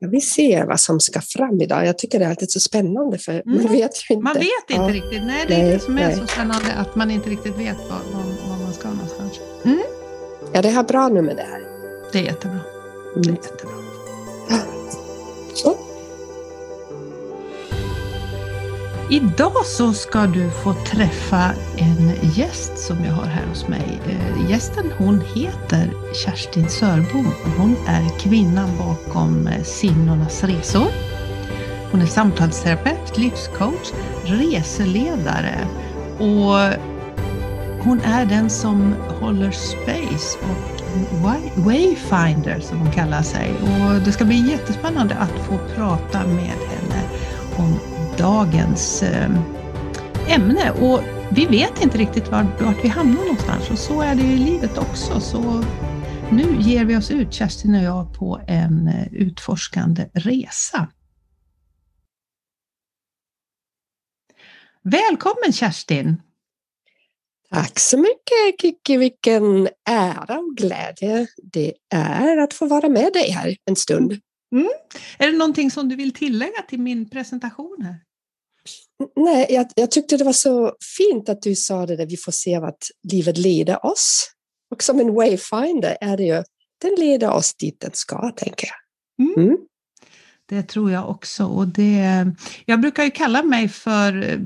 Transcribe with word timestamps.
Ja, 0.00 0.08
vi 0.08 0.20
ser 0.20 0.66
vad 0.66 0.80
som 0.80 1.00
ska 1.00 1.20
fram 1.20 1.60
idag. 1.60 1.86
Jag 1.86 1.98
tycker 1.98 2.18
det 2.18 2.24
är 2.24 2.28
alltid 2.30 2.50
så 2.50 2.60
spännande 2.60 3.18
för 3.18 3.32
mm. 3.32 3.62
man 3.62 3.72
vet 3.72 4.10
ju 4.10 4.14
inte. 4.14 4.24
Man 4.24 4.34
vet 4.34 4.70
inte 4.70 4.82
ja. 4.82 4.88
riktigt. 4.88 5.22
Nej, 5.22 5.44
det 5.48 5.54
är 5.54 5.62
nej, 5.62 5.72
det 5.72 5.80
som 5.80 5.98
är 5.98 6.06
nej. 6.06 6.16
så 6.16 6.26
spännande 6.26 6.72
att 6.72 6.96
man 6.96 7.10
inte 7.10 7.30
riktigt 7.30 7.58
vet 7.58 7.76
var, 7.78 8.00
var 8.48 8.64
man 8.64 8.74
ska 8.74 8.88
någonstans. 8.88 9.40
Mm. 9.64 9.82
Ja, 10.52 10.62
det 10.62 10.68
är 10.68 10.82
bra 10.82 11.08
nu 11.08 11.22
med 11.22 11.36
det 11.36 11.46
här. 11.50 11.60
Det 12.12 12.18
är 12.18 12.22
jättebra. 12.22 12.60
Mm. 13.16 13.22
Det 13.22 13.28
är 13.28 13.32
jättebra. 13.32 13.72
Så. 15.54 15.85
Idag 19.10 19.66
så 19.66 19.92
ska 19.92 20.26
du 20.26 20.50
få 20.50 20.72
träffa 20.72 21.50
en 21.76 22.12
gäst 22.34 22.78
som 22.78 23.04
jag 23.04 23.12
har 23.12 23.26
här 23.26 23.46
hos 23.46 23.68
mig. 23.68 24.00
Eh, 24.08 24.50
gästen 24.50 24.92
hon 24.98 25.20
heter 25.34 25.90
Kerstin 26.24 26.68
Sörbom 26.68 27.26
och 27.26 27.50
hon 27.50 27.76
är 27.86 28.18
kvinnan 28.18 28.68
bakom 28.78 29.46
eh, 29.46 29.62
Sinnornas 29.62 30.38
Signornas 30.38 30.44
resor. 30.44 30.86
Hon 31.90 32.02
är 32.02 32.06
samtalsterapeut, 32.06 33.18
livscoach, 33.18 33.92
reseledare 34.24 35.68
och 36.18 36.80
hon 37.84 38.00
är 38.04 38.26
den 38.26 38.50
som 38.50 38.94
håller 39.20 39.50
space 39.50 40.38
och 40.42 40.76
Wayfinder 41.56 42.60
som 42.60 42.78
hon 42.78 42.92
kallar 42.92 43.22
sig. 43.22 43.54
Och 43.62 44.00
det 44.04 44.12
ska 44.12 44.24
bli 44.24 44.50
jättespännande 44.50 45.14
att 45.14 45.46
få 45.46 45.58
prata 45.76 46.26
med 46.26 46.54
henne 46.68 47.02
om 47.56 47.78
dagens 48.18 49.02
eh, 49.02 49.30
ämne. 50.28 50.70
Och 50.70 51.00
vi 51.30 51.46
vet 51.46 51.82
inte 51.82 51.98
riktigt 51.98 52.28
vart, 52.28 52.60
vart 52.60 52.84
vi 52.84 52.88
hamnar 52.88 53.20
någonstans 53.20 53.70
och 53.70 53.78
så 53.78 54.00
är 54.00 54.14
det 54.14 54.22
i 54.22 54.36
livet 54.36 54.78
också. 54.78 55.20
Så 55.20 55.64
nu 56.32 56.56
ger 56.60 56.84
vi 56.84 56.96
oss 56.96 57.10
ut, 57.10 57.32
Kerstin 57.32 57.74
och 57.74 57.82
jag, 57.82 58.14
på 58.14 58.40
en 58.46 58.88
eh, 58.88 59.12
utforskande 59.12 60.08
resa. 60.14 60.88
Välkommen 64.82 65.52
Kerstin! 65.52 66.22
Tack 67.50 67.78
så 67.78 67.98
mycket 67.98 68.60
Kiki, 68.60 68.96
vilken 68.96 69.68
ära 69.88 70.38
och 70.38 70.56
glädje 70.56 71.26
det 71.42 71.72
är 71.94 72.36
att 72.36 72.54
få 72.54 72.66
vara 72.66 72.88
med 72.88 73.12
dig 73.12 73.30
här 73.30 73.56
en 73.64 73.76
stund. 73.76 74.20
Mm. 74.52 74.68
Är 75.18 75.26
det 75.26 75.38
någonting 75.38 75.70
som 75.70 75.88
du 75.88 75.96
vill 75.96 76.12
tillägga 76.12 76.62
till 76.68 76.80
min 76.80 77.10
presentation 77.10 77.82
här? 77.82 77.96
Nej, 79.16 79.46
jag, 79.50 79.66
jag, 79.74 79.90
tyckte 79.90 80.16
det 80.16 80.24
var 80.24 80.32
så 80.32 80.76
fint 80.98 81.28
att 81.28 81.42
du 81.42 81.54
sa 81.54 81.86
det 81.86 81.96
där 81.96 82.06
vi 82.06 82.16
får 82.16 82.32
se 82.32 82.58
vart 82.58 82.84
livet 83.12 83.38
leder 83.38 83.86
oss. 83.86 84.30
Och 84.70 84.82
som 84.82 85.00
en 85.00 85.14
wayfinder 85.14 85.96
är 86.00 86.16
det 86.16 86.22
ju, 86.22 86.42
den 86.82 86.94
leder 86.98 87.30
oss 87.30 87.54
dit 87.54 87.80
den 87.80 87.90
ska, 87.94 88.32
tänker 88.36 88.66
jag. 88.66 89.26
Mm. 89.26 89.46
Mm. 89.46 89.58
Det 90.48 90.62
tror 90.62 90.90
jag 90.90 91.10
också. 91.10 91.44
Och 91.44 91.68
det, 91.68 92.26
jag 92.64 92.80
brukar 92.80 93.04
ju 93.04 93.10
kalla 93.10 93.42
mig 93.42 93.68
för, 93.68 94.40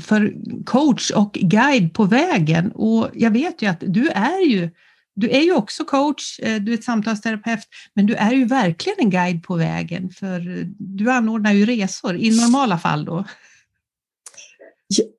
för 0.00 0.34
coach 0.64 1.10
och 1.10 1.32
guide 1.32 1.94
på 1.94 2.04
vägen 2.04 2.72
och 2.72 3.10
jag 3.14 3.30
vet 3.30 3.62
ju 3.62 3.66
att 3.66 3.82
du 3.86 4.08
är 4.08 4.46
ju 4.46 4.70
du 5.18 5.30
är 5.30 5.40
ju 5.40 5.54
också 5.54 5.84
coach, 5.84 6.40
eh, 6.40 6.60
du 6.60 6.72
är 6.72 6.78
ett 6.78 6.84
samtalsterapeut, 6.84 7.60
men 7.94 8.06
du 8.06 8.14
är 8.14 8.32
ju 8.32 8.44
verkligen 8.44 8.98
en 8.98 9.10
guide 9.10 9.42
på 9.42 9.56
vägen 9.56 10.10
för 10.10 10.58
eh, 10.58 10.64
du 10.78 11.10
anordnar 11.10 11.52
ju 11.52 11.66
resor 11.66 12.16
i 12.16 12.40
normala 12.40 12.78
fall 12.78 13.04
då. 13.04 13.24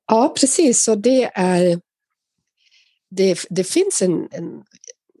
Ja, 0.06 0.34
precis. 0.40 0.88
Och 0.88 0.98
det, 0.98 1.30
är, 1.34 1.80
det, 3.10 3.38
det 3.50 3.64
finns 3.64 4.02
en, 4.02 4.28
en, 4.30 4.62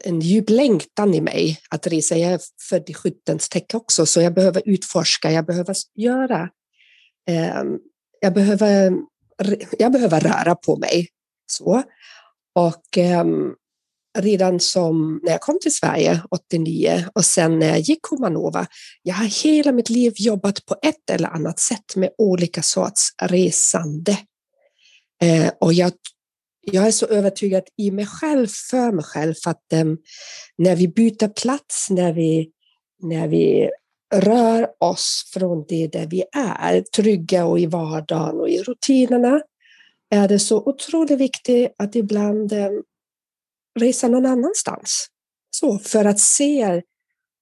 en 0.04 0.20
djup 0.20 0.50
längtan 0.50 1.14
i 1.14 1.20
mig 1.20 1.58
att 1.70 1.86
resa. 1.86 2.16
Jag 2.16 2.32
är 2.32 2.40
född 2.68 2.90
i 2.90 2.94
skyttens 2.94 3.48
täcke 3.48 3.76
också, 3.76 4.06
så 4.06 4.20
jag 4.20 4.34
behöver 4.34 4.62
utforska, 4.66 5.30
jag 5.30 5.46
behöver 5.46 5.76
göra. 5.94 6.50
Eh, 7.28 7.62
jag, 8.20 8.34
behöver, 8.34 8.92
jag 9.78 9.92
behöver 9.92 10.20
röra 10.20 10.54
på 10.54 10.76
mig. 10.76 11.08
Så. 11.46 11.82
Och 12.54 12.98
eh, 12.98 13.24
redan 14.18 14.60
som 14.60 15.20
när 15.22 15.32
jag 15.32 15.40
kom 15.40 15.58
till 15.60 15.74
Sverige 15.74 16.22
89 16.30 17.04
och 17.14 17.24
sen 17.24 17.58
när 17.58 17.68
jag 17.68 17.80
gick 17.80 18.06
Humanova, 18.10 18.66
jag 19.02 19.14
har 19.14 19.44
hela 19.44 19.72
mitt 19.72 19.90
liv 19.90 20.12
jobbat 20.16 20.66
på 20.66 20.76
ett 20.82 21.10
eller 21.10 21.28
annat 21.28 21.58
sätt 21.58 21.96
med 21.96 22.10
olika 22.18 22.62
sorts 22.62 23.08
resande. 23.22 24.16
Eh, 25.22 25.50
och 25.60 25.72
jag, 25.72 25.92
jag 26.60 26.86
är 26.86 26.90
så 26.90 27.06
övertygad 27.06 27.62
i 27.76 27.90
mig 27.90 28.06
själv, 28.06 28.46
för 28.46 28.92
mig 28.92 29.04
själv, 29.04 29.34
att 29.46 29.72
eh, 29.72 29.84
när 30.58 30.76
vi 30.76 30.88
byter 30.88 31.28
plats, 31.28 31.90
när 31.90 32.12
vi, 32.12 32.50
när 33.02 33.28
vi 33.28 33.70
rör 34.14 34.68
oss 34.78 35.30
från 35.32 35.64
det 35.68 35.86
där 35.86 36.06
vi 36.06 36.24
är, 36.36 36.80
trygga 36.80 37.44
och 37.44 37.60
i 37.60 37.66
vardagen 37.66 38.40
och 38.40 38.48
i 38.48 38.62
rutinerna, 38.62 39.40
är 40.10 40.28
det 40.28 40.38
så 40.38 40.56
otroligt 40.56 41.18
viktigt 41.18 41.74
att 41.78 41.96
ibland 41.96 42.52
eh, 42.52 42.70
resa 43.78 44.08
någon 44.08 44.26
annanstans. 44.26 45.06
Så, 45.50 45.78
för 45.78 46.04
att 46.04 46.20
se, 46.20 46.82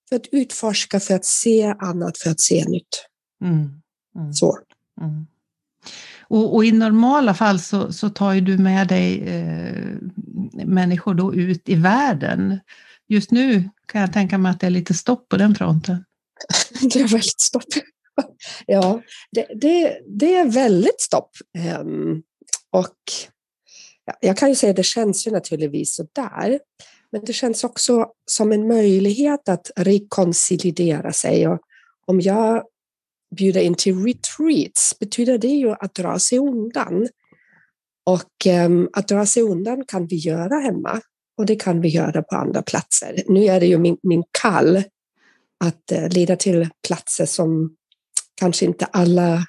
för 0.09 0.17
att 0.17 0.27
utforska, 0.33 1.01
för 1.01 1.15
att 1.15 1.25
se 1.25 1.75
annat, 1.79 2.19
för 2.19 2.31
att 2.31 2.41
se 2.41 2.65
nytt. 2.69 3.05
Mm. 3.45 3.81
Mm. 4.17 4.33
Så. 4.33 4.59
Mm. 5.01 5.27
Och, 6.29 6.55
och, 6.55 6.65
i 6.65 6.73
normala 6.73 7.35
fall 7.35 7.61
så, 7.61 7.93
så 7.93 8.11
tar 8.11 8.33
ju 8.33 8.41
du 8.41 8.59
med 8.59 8.89
dig 8.89 9.29
eh, 9.29 9.97
människor 10.67 11.15
då 11.15 11.35
ut 11.35 11.69
i 11.69 11.75
världen. 11.75 12.61
Just 13.09 13.31
nu 13.31 13.71
kan 13.87 14.01
jag 14.01 14.13
tänka 14.13 14.39
mig 14.39 14.51
att 14.51 14.61
det 14.61 14.67
är 14.67 14.71
lite 14.71 14.95
stopp 14.95 15.29
på 15.29 15.37
den 15.37 15.55
fronten. 15.55 16.05
det 16.81 17.01
är 17.01 17.09
väldigt 17.09 17.41
stopp. 17.41 17.65
ja, 18.67 19.03
det, 19.31 19.47
det, 19.61 20.01
det, 20.07 20.35
är 20.35 20.49
väldigt 20.49 21.01
stopp. 21.01 21.31
Um, 21.81 22.23
och 22.71 22.97
jag 24.21 24.37
kan 24.37 24.49
ju 24.49 24.55
säga 24.55 24.71
att 24.71 24.77
det 24.77 24.83
känns 24.83 25.27
ju 25.27 25.31
naturligtvis 25.31 25.95
så 25.95 26.07
där. 26.13 26.61
Men 27.13 27.25
det 27.25 27.33
känns 27.33 27.65
också 27.65 28.07
som 28.27 28.53
en 28.53 28.69
möjlighet 28.69 29.49
att 29.49 29.71
rekonsolidera 29.77 31.13
sig. 31.13 31.49
Och 31.49 31.61
om 32.07 32.21
jag 32.21 32.65
bjuder 33.37 33.61
in 33.61 33.75
till 33.75 34.05
retreats 34.05 34.99
betyder 35.01 35.39
det 35.39 35.49
ju 35.49 35.71
att 35.71 35.95
dra 35.95 36.19
sig 36.19 36.39
undan. 36.39 37.09
Och 38.07 38.47
um, 38.67 38.89
att 38.93 39.09
dra 39.09 39.27
sig 39.27 39.43
undan 39.43 39.85
kan 39.85 40.07
vi 40.07 40.17
göra 40.17 40.61
hemma 40.61 41.01
och 41.39 41.47
det 41.47 41.57
kan 41.57 41.81
vi 41.81 41.89
göra 41.89 42.23
på 42.23 42.37
andra 42.37 42.63
platser. 42.63 43.23
Nu 43.29 43.45
är 43.45 43.61
det 43.61 43.67
ju 43.67 43.79
min, 43.79 43.99
min 44.03 44.25
kall 44.43 44.83
att 45.65 45.93
uh, 45.93 46.09
leda 46.09 46.37
till 46.37 46.69
platser 46.87 47.27
som 47.27 47.77
kanske 48.35 48.65
inte 48.65 48.85
alla 48.85 49.45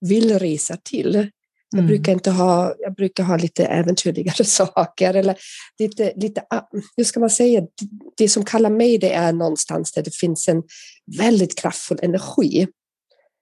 vill 0.00 0.38
resa 0.38 0.76
till. 0.76 1.30
Jag, 1.70 1.78
mm. 1.78 1.86
brukar 1.86 2.12
inte 2.12 2.30
ha, 2.30 2.74
jag 2.78 2.94
brukar 2.94 3.24
ha 3.24 3.36
lite 3.36 3.64
äventyrligare 3.64 4.44
saker 4.44 5.14
eller 5.14 5.36
lite, 5.78 6.12
lite, 6.16 6.42
ah, 6.50 6.68
hur 6.96 7.04
ska 7.04 7.20
man 7.20 7.30
säga, 7.30 7.62
det 8.16 8.28
som 8.28 8.44
kallar 8.44 8.70
mig 8.70 8.98
det 8.98 9.12
är 9.12 9.32
någonstans 9.32 9.92
där 9.92 10.02
det 10.02 10.14
finns 10.14 10.48
en 10.48 10.62
väldigt 11.18 11.58
kraftfull 11.58 11.98
energi. 12.02 12.66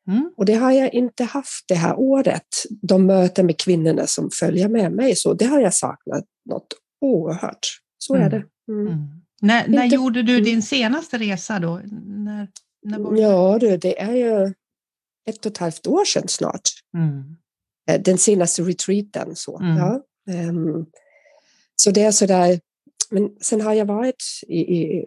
Mm. 0.09 0.31
Och 0.37 0.45
det 0.45 0.55
har 0.55 0.73
jag 0.73 0.95
inte 0.95 1.25
haft 1.25 1.65
det 1.69 1.75
här 1.75 1.99
året, 1.99 2.47
de 2.83 3.07
möten 3.07 3.47
med 3.47 3.59
kvinnorna 3.59 4.07
som 4.07 4.31
följer 4.31 4.69
med 4.69 4.93
mig, 4.93 5.17
så 5.17 5.35
det 5.35 5.45
har 5.45 5.61
jag 5.61 5.75
saknat 5.75 6.25
något 6.51 6.67
oerhört. 7.01 7.67
Så 7.99 8.15
mm. 8.15 8.27
är 8.27 8.31
det. 8.31 8.45
Mm. 8.69 8.87
mm. 8.87 9.07
När, 9.41 9.69
när 9.69 9.85
inte, 9.85 9.97
gjorde 9.97 10.23
du 10.23 10.33
mm. 10.33 10.45
din 10.45 10.63
senaste 10.63 11.19
resa 11.19 11.59
då? 11.59 11.81
När, 12.05 12.49
när 12.83 13.21
ja, 13.21 13.59
du, 13.61 13.77
det 13.77 14.01
är 14.01 14.15
ju 14.15 14.55
ett 15.29 15.47
och 15.47 15.53
ett 15.53 15.59
halvt 15.59 15.87
år 15.87 16.05
sedan 16.05 16.29
snart. 16.29 16.69
Mm. 16.97 17.37
Eh, 17.87 18.01
den 18.01 18.19
senaste 18.19 18.63
retreaten. 18.63 19.37
Så, 19.37 19.59
mm. 19.59 19.77
ja. 19.77 20.03
Um, 20.49 20.87
så 21.77 21.91
det 21.91 22.03
är 22.03 22.11
sådär, 22.11 22.61
men 23.11 23.31
sen 23.41 23.61
har 23.61 23.75
jag 23.75 23.87
varit 23.87 24.25
i, 24.49 24.59
i 24.59 25.07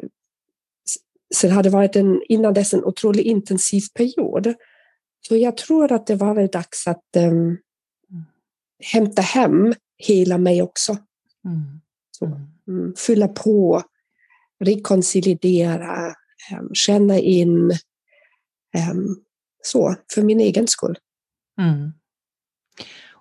sen 1.35 1.51
har 1.51 1.63
det 1.63 1.69
varit 1.69 1.95
en, 1.95 2.22
innan 2.29 2.53
dess 2.53 2.73
en 2.73 2.84
otroligt 2.84 3.25
intensiv 3.25 3.81
period. 3.94 4.53
Så 5.27 5.36
jag 5.38 5.57
tror 5.57 5.92
att 5.92 6.07
det 6.07 6.15
var 6.15 6.36
väl 6.36 6.48
dags 6.48 6.88
att 6.88 7.06
um, 7.18 7.57
hämta 8.83 9.21
hem 9.21 9.74
hela 9.98 10.38
mig 10.38 10.62
också. 10.62 10.98
Mm. 11.45 11.81
Så, 12.12 12.25
mm 12.25 12.50
fylla 12.98 13.27
på, 13.27 13.83
rekonsolidera, 14.59 16.15
um, 16.59 16.69
känna 16.74 17.19
in. 17.19 17.71
Um, 18.92 19.24
så, 19.62 19.95
för 20.13 20.21
min 20.21 20.39
egen 20.39 20.68
skull. 20.68 20.98
Mm. 21.62 21.92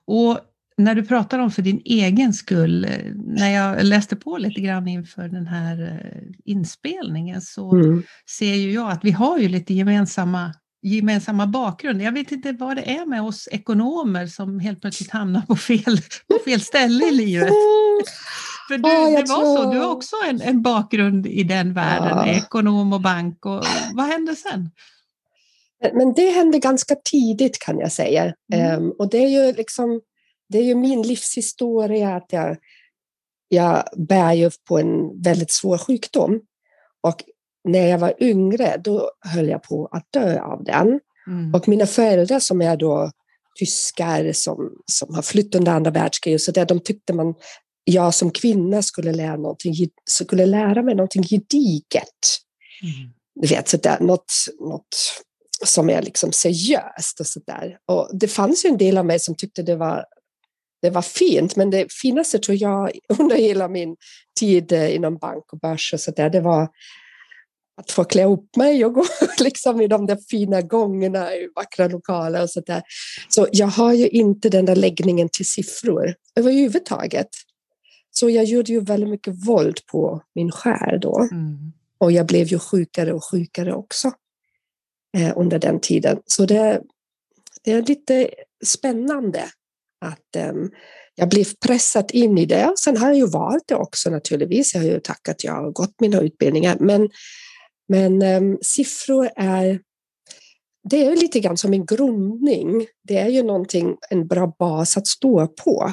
Och 0.08 0.40
när 0.76 0.94
du 0.94 1.05
pratar 1.05 1.38
om 1.38 1.50
för 1.50 1.62
din 1.62 1.82
egen 1.84 2.32
skull, 2.32 2.84
eh, 2.84 2.90
när 3.14 3.50
jag 3.50 3.84
läste 3.84 4.16
på 4.16 4.38
lite 4.38 4.60
grann 4.60 4.88
inför 4.88 5.28
den 5.28 5.46
här 5.46 5.82
eh, 5.82 6.22
inspelningen 6.44 7.40
så 7.40 7.72
mm. 7.72 8.02
ser 8.38 8.55
ju 8.55 8.72
jag 8.72 8.90
att 8.90 9.05
vi 9.05 9.10
har 9.10 9.38
ju 9.38 9.49
lite 9.49 9.75
gemensamma, 9.75 10.55
gemensamma 10.82 11.46
bakgrund. 11.46 12.02
Jag 12.02 12.12
vet 12.12 12.32
inte 12.32 12.52
vad 12.52 12.76
det 12.76 12.96
är 12.96 13.06
med 13.06 13.22
oss 13.22 13.49
ekonomer 13.52 14.26
som 14.26 14.60
helt 14.60 14.81
plötsligt 14.81 15.10
hamnar 15.10 15.40
på 15.40 15.56
fel, 15.56 16.00
på 16.28 16.38
fel 16.44 16.60
ställe 16.60 17.08
i 17.08 17.12
livet. 17.12 17.49
För 18.69 18.78
du, 18.78 18.88
Ja, 18.88 19.20
det 19.20 19.32
var 19.32 19.37
tror- 19.37 19.56
så, 19.56 19.72
du 19.72 19.78
har 19.78 19.90
också 19.90 20.16
en, 20.28 20.40
en 20.40 20.62
bakgrund 20.62 21.26
i 21.26 21.43
den 21.43 21.75
världen, 21.75 22.08
Ja. 22.08 22.26
ekonom 22.26 22.93
och 22.93 23.00
bank. 23.00 23.46
Och, 23.46 23.64
vad 23.93 24.06
hände 24.06 24.37
sen? 24.37 24.70
Men- 25.83 25.97
Men 25.97 26.13
det 26.15 26.31
hände 26.31 26.59
ganska 26.59 26.95
tidigt 27.11 27.59
kan 27.59 27.79
jag 27.79 27.93
säga. 27.93 28.35
Mm. 28.55 28.65
Ehm, 28.75 28.91
och 28.99 29.11
det 29.11 29.19
är 29.19 29.29
ju 29.29 29.53
liksom, 29.53 30.01
det 30.49 30.59
är 30.59 30.63
ju 30.65 30.75
min 30.75 31.03
livshistoria 31.03 32.17
att 32.17 32.27
jag, 32.33 32.57
jag 33.49 33.85
bär 34.09 34.33
ju 34.33 34.51
på 34.69 34.79
en 34.79 35.23
väldigt 35.23 35.51
svår 35.53 35.79
sjukdom. 35.79 36.41
Och 37.01 37.25
när 37.69 37.87
jag 37.87 37.99
var 37.99 38.15
yngre, 38.23 38.77
då 38.85 39.11
höll 39.21 39.49
jag 39.49 39.63
på 39.63 39.87
att 39.93 40.07
dö 40.13 40.41
av 40.41 40.65
den. 40.65 41.01
Mm. 41.27 41.55
Och 41.55 41.69
mina 41.69 41.87
föräldrar 41.87 42.41
som 42.41 42.63
är 42.63 42.77
då 42.77 43.11
tyskar 43.59 44.33
som, 44.33 44.71
som 44.93 45.15
har 45.15 45.23
flytt 45.23 45.55
under 45.55 45.73
andra 45.73 45.91
världskriget, 45.91 46.41
så 46.41 46.53
där, 46.53 46.67
de 46.67 46.81
tyckte 46.81 47.13
man, 47.13 47.35
jag 47.85 48.15
som 48.15 48.31
kvinna 48.31 48.83
skulle 48.83 49.13
lära, 49.13 49.37
någonting, 49.37 49.75
skulle 50.05 50.47
lära 50.47 50.83
mig 50.83 50.95
någonting 50.95 51.23
gediget 51.23 52.39
Mm. 52.83 53.11
du 53.35 53.49
vet, 53.49 53.69
så 53.69 53.77
där, 53.77 54.01
något, 54.01 54.33
något 54.61 54.97
som 55.64 55.90
är 55.90 56.02
liksom 56.02 56.32
seriöst 56.32 57.20
och 57.20 57.26
sådär. 57.26 57.78
Och 57.87 58.10
det 58.12 58.28
fanns 58.28 58.64
ju 58.64 58.69
en 58.69 58.78
del 58.78 58.99
av 58.99 59.06
mig 59.06 59.20
som 59.20 59.34
tyckte 59.34 59.62
det 59.62 59.76
var, 59.76 60.05
det 60.82 60.90
var 60.90 61.02
fint, 61.02 61.56
men 61.56 61.70
det 61.70 61.93
finaste 61.93 62.38
tror 62.38 62.56
jag 62.60 62.90
under 63.19 63.37
hela 63.37 63.69
min 63.69 63.96
tid 64.40 64.72
eh, 64.72 64.94
inom 64.94 65.16
bank 65.16 65.52
och 65.52 65.58
börs 65.58 65.93
och 65.94 66.00
sådär, 66.00 66.31
det 66.31 66.40
var 66.40 66.69
att 67.81 67.90
få 67.90 68.05
klä 68.05 68.25
upp 68.25 68.56
mig 68.56 68.84
och 68.84 68.94
gå 68.94 69.05
liksom 69.38 69.81
i 69.81 69.87
de 69.87 70.06
där 70.06 70.19
fina 70.31 70.62
gångerna 70.62 71.34
i 71.34 71.49
vackra 71.56 71.88
lokaler 71.88 72.43
och 72.43 72.50
sådär. 72.50 72.82
Så 73.28 73.49
jag 73.52 73.66
har 73.66 73.93
ju 73.93 74.08
inte 74.08 74.49
den 74.49 74.64
där 74.64 74.76
läggningen 74.76 75.28
till 75.32 75.46
siffror 75.46 76.14
överhuvudtaget. 76.37 77.28
Så 78.10 78.31
jag 78.31 78.44
gjorde 78.44 78.72
ju 78.72 78.81
väldigt 78.81 79.08
mycket 79.08 79.49
våld 79.49 79.87
på 79.87 80.22
min 80.34 80.50
själ 80.50 81.00
då. 81.00 81.28
Mm. 81.32 81.72
Och 81.99 82.12
jag 82.12 82.26
blev 82.26 82.46
ju 82.46 82.58
sjukare 82.58 83.12
och 83.12 83.25
sjukare 83.25 83.75
också 83.75 84.12
Eh, 85.16 85.32
under 85.37 85.58
den 85.58 85.81
tiden. 85.81 86.19
Så 86.26 86.46
det, 86.46 86.82
det 87.64 87.72
är 87.72 87.82
lite 87.82 88.31
spännande 88.64 89.44
att 90.00 90.50
um, 90.50 90.70
jag 91.14 91.28
blev 91.28 91.44
pressad 91.66 92.10
in 92.12 92.38
i 92.38 92.46
det. 92.46 92.72
Sen 92.78 92.96
har 92.96 93.08
jag 93.08 93.16
ju 93.16 93.26
valt 93.26 93.64
det 93.66 93.75
också 93.75 94.10
naturligtvis. 94.10 94.75
Jag 94.75 94.81
har 94.81 94.88
ju 94.88 95.00
tackat 95.00 95.44
jag 95.44 95.52
har 95.52 95.70
gått 95.70 96.00
mina 96.00 96.20
utbildningar. 96.20 96.76
Men, 96.81 97.10
men 97.88 98.22
um, 98.22 98.58
siffror 98.62 99.31
är 99.37 99.81
det 100.90 101.05
är 101.05 101.16
lite 101.16 101.40
grann 101.40 101.56
som 101.56 101.72
en 101.72 101.87
grundning. 101.87 102.87
Det 103.02 103.19
är 103.19 103.28
ju 103.28 103.43
någonting, 103.43 103.96
en 104.10 104.26
bra 104.26 104.55
bas 104.58 104.96
att 104.96 105.06
stå 105.06 105.46
på. 105.46 105.93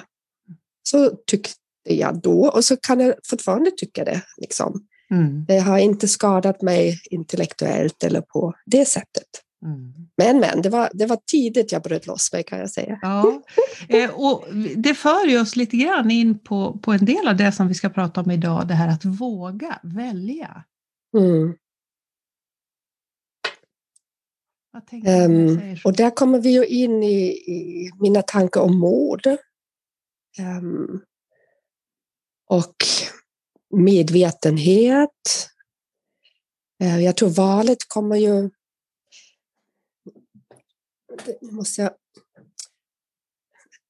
Så 0.83 1.09
tyckte 1.09 1.55
jag 1.83 2.21
då 2.21 2.49
och 2.49 2.65
så 2.65 2.77
kan 2.77 2.99
jag 2.99 3.15
fortfarande 3.29 3.71
tycka 3.71 4.03
det. 4.03 4.21
Liksom. 4.37 4.87
Mm. 5.15 5.45
Det 5.47 5.59
har 5.59 5.77
inte 5.77 6.07
skadat 6.07 6.61
mig 6.61 7.01
intellektuellt 7.11 8.03
eller 8.03 8.21
på 8.21 8.53
det 8.65 8.85
sättet. 8.85 9.27
Mm. 9.65 9.93
Men, 10.17 10.39
men, 10.39 10.61
det 10.61 10.69
var, 10.69 10.89
det 10.93 11.05
var 11.05 11.19
tidigt 11.31 11.71
jag 11.71 11.81
bröt 11.81 12.07
loss 12.07 12.33
mig 12.33 12.43
kan 12.43 12.59
jag 12.59 12.69
säga. 12.69 12.99
Ja, 13.01 13.43
eh, 13.89 14.09
och 14.09 14.45
det 14.75 14.93
för 14.93 15.27
ju 15.27 15.41
oss 15.41 15.55
lite 15.55 15.77
grann 15.77 16.11
in 16.11 16.39
på, 16.39 16.79
på 16.83 16.93
en 16.93 17.05
del 17.05 17.27
av 17.27 17.37
det 17.37 17.51
som 17.51 17.67
vi 17.67 17.73
ska 17.73 17.89
prata 17.89 18.21
om 18.21 18.31
idag, 18.31 18.67
det 18.67 18.73
här 18.73 18.87
att 18.87 19.05
våga 19.05 19.79
välja. 19.83 20.63
Mm. 21.17 21.55
Så? 25.81 25.89
och 25.89 25.95
där 25.95 26.09
kommer 26.09 26.39
vi 26.39 26.49
ju 26.49 26.65
in 26.65 27.03
i, 27.03 27.27
i 27.31 27.91
mina 27.99 28.21
tankar 28.21 28.61
om 28.61 28.79
mord. 28.79 29.27
Ehm, 30.39 31.01
och 32.47 32.75
medvetenhet. 33.75 35.49
Eh, 36.83 37.03
jag 37.03 37.17
tror 37.17 37.29
valet 37.29 37.77
kommer 37.87 38.15
ju... 38.15 38.49
Måste 41.41 41.81
jag... 41.81 41.91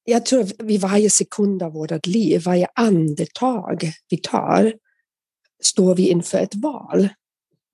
Jag 0.04 0.26
tror 0.26 0.64
vid 0.64 0.80
varje 0.80 1.10
sekund 1.10 1.62
av 1.62 1.72
vårt 1.72 2.06
liv, 2.06 2.42
varje 2.44 2.68
andetag 2.74 3.92
vi 4.08 4.16
tar, 4.16 4.74
står 5.62 5.94
vi 5.94 6.08
inför 6.08 6.38
ett 6.38 6.54
val. 6.54 7.08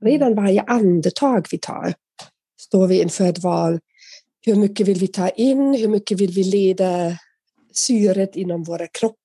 Redan 0.05 0.35
varje 0.35 0.63
andetag 0.63 1.47
vi 1.51 1.59
tar 1.59 1.95
står 2.61 2.87
vi 2.87 3.03
inför 3.03 3.29
ett 3.29 3.39
val. 3.39 3.81
Hur 4.41 4.55
mycket 4.55 4.89
vill 4.89 4.99
vi 4.99 5.09
ta 5.09 5.29
in? 5.29 5.75
Hur 5.75 5.89
mycket 5.89 6.21
vill 6.21 6.31
vi 6.31 6.45
leda 6.45 7.19
syret 7.73 8.37
inom 8.37 8.63
våra 8.63 8.87
kroppar? 8.87 9.22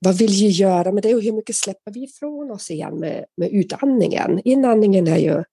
Vad 0.00 0.18
vill 0.18 0.30
vi 0.30 0.48
göra 0.48 0.92
med 0.92 1.02
det 1.02 1.14
och 1.14 1.22
hur 1.22 1.32
mycket 1.32 1.56
släpper 1.56 1.92
vi 1.92 2.04
ifrån 2.04 2.50
oss 2.50 2.70
igen 2.70 3.00
med, 3.00 3.24
med 3.36 3.50
utandningen? 3.52 4.40
Inandningen 4.44 5.08
är 5.08 5.18
ju 5.18 5.44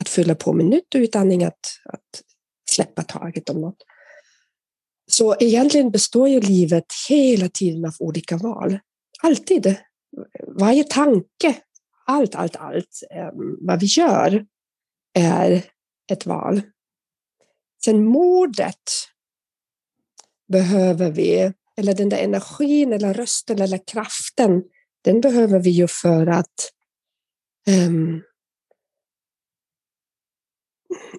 att 0.00 0.08
fylla 0.08 0.34
på 0.34 0.52
med 0.52 0.66
nytt 0.66 0.94
och 0.94 0.98
utandning 0.98 1.44
att, 1.44 1.60
att 1.84 2.22
släppa 2.70 3.02
taget 3.02 3.48
om 3.48 3.60
något. 3.60 3.82
Så 5.10 5.36
egentligen 5.40 5.90
består 5.90 6.28
ju 6.28 6.40
livet 6.40 6.84
hela 7.08 7.48
tiden 7.48 7.84
av 7.84 7.94
olika 7.98 8.36
val. 8.36 8.78
Alltid. 9.22 9.76
Varje 10.60 10.84
tanke, 10.84 11.54
allt, 12.06 12.34
allt, 12.34 12.56
allt 12.56 13.02
eh, 13.14 13.30
vad 13.60 13.80
vi 13.80 13.86
gör 13.86 14.46
är 15.14 15.62
ett 16.12 16.26
val. 16.26 16.62
Sen 17.84 18.04
modet 18.04 18.82
behöver 20.48 21.10
vi, 21.10 21.52
eller 21.80 21.94
den 21.94 22.08
där 22.08 22.18
energin 22.18 22.92
eller 22.92 23.14
rösten 23.14 23.60
eller 23.60 23.80
kraften, 23.86 24.62
den 25.04 25.20
behöver 25.20 25.60
vi 25.60 25.70
ju 25.70 25.86
för 25.88 26.26
att 26.26 26.70
um, 27.86 28.22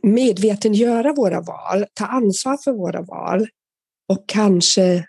medvetengöra 0.03 1.13
våra 1.13 1.41
val, 1.41 1.85
ta 1.93 2.05
ansvar 2.05 2.57
för 2.63 2.71
våra 2.71 3.01
val 3.01 3.47
och 4.09 4.23
kanske 4.27 5.05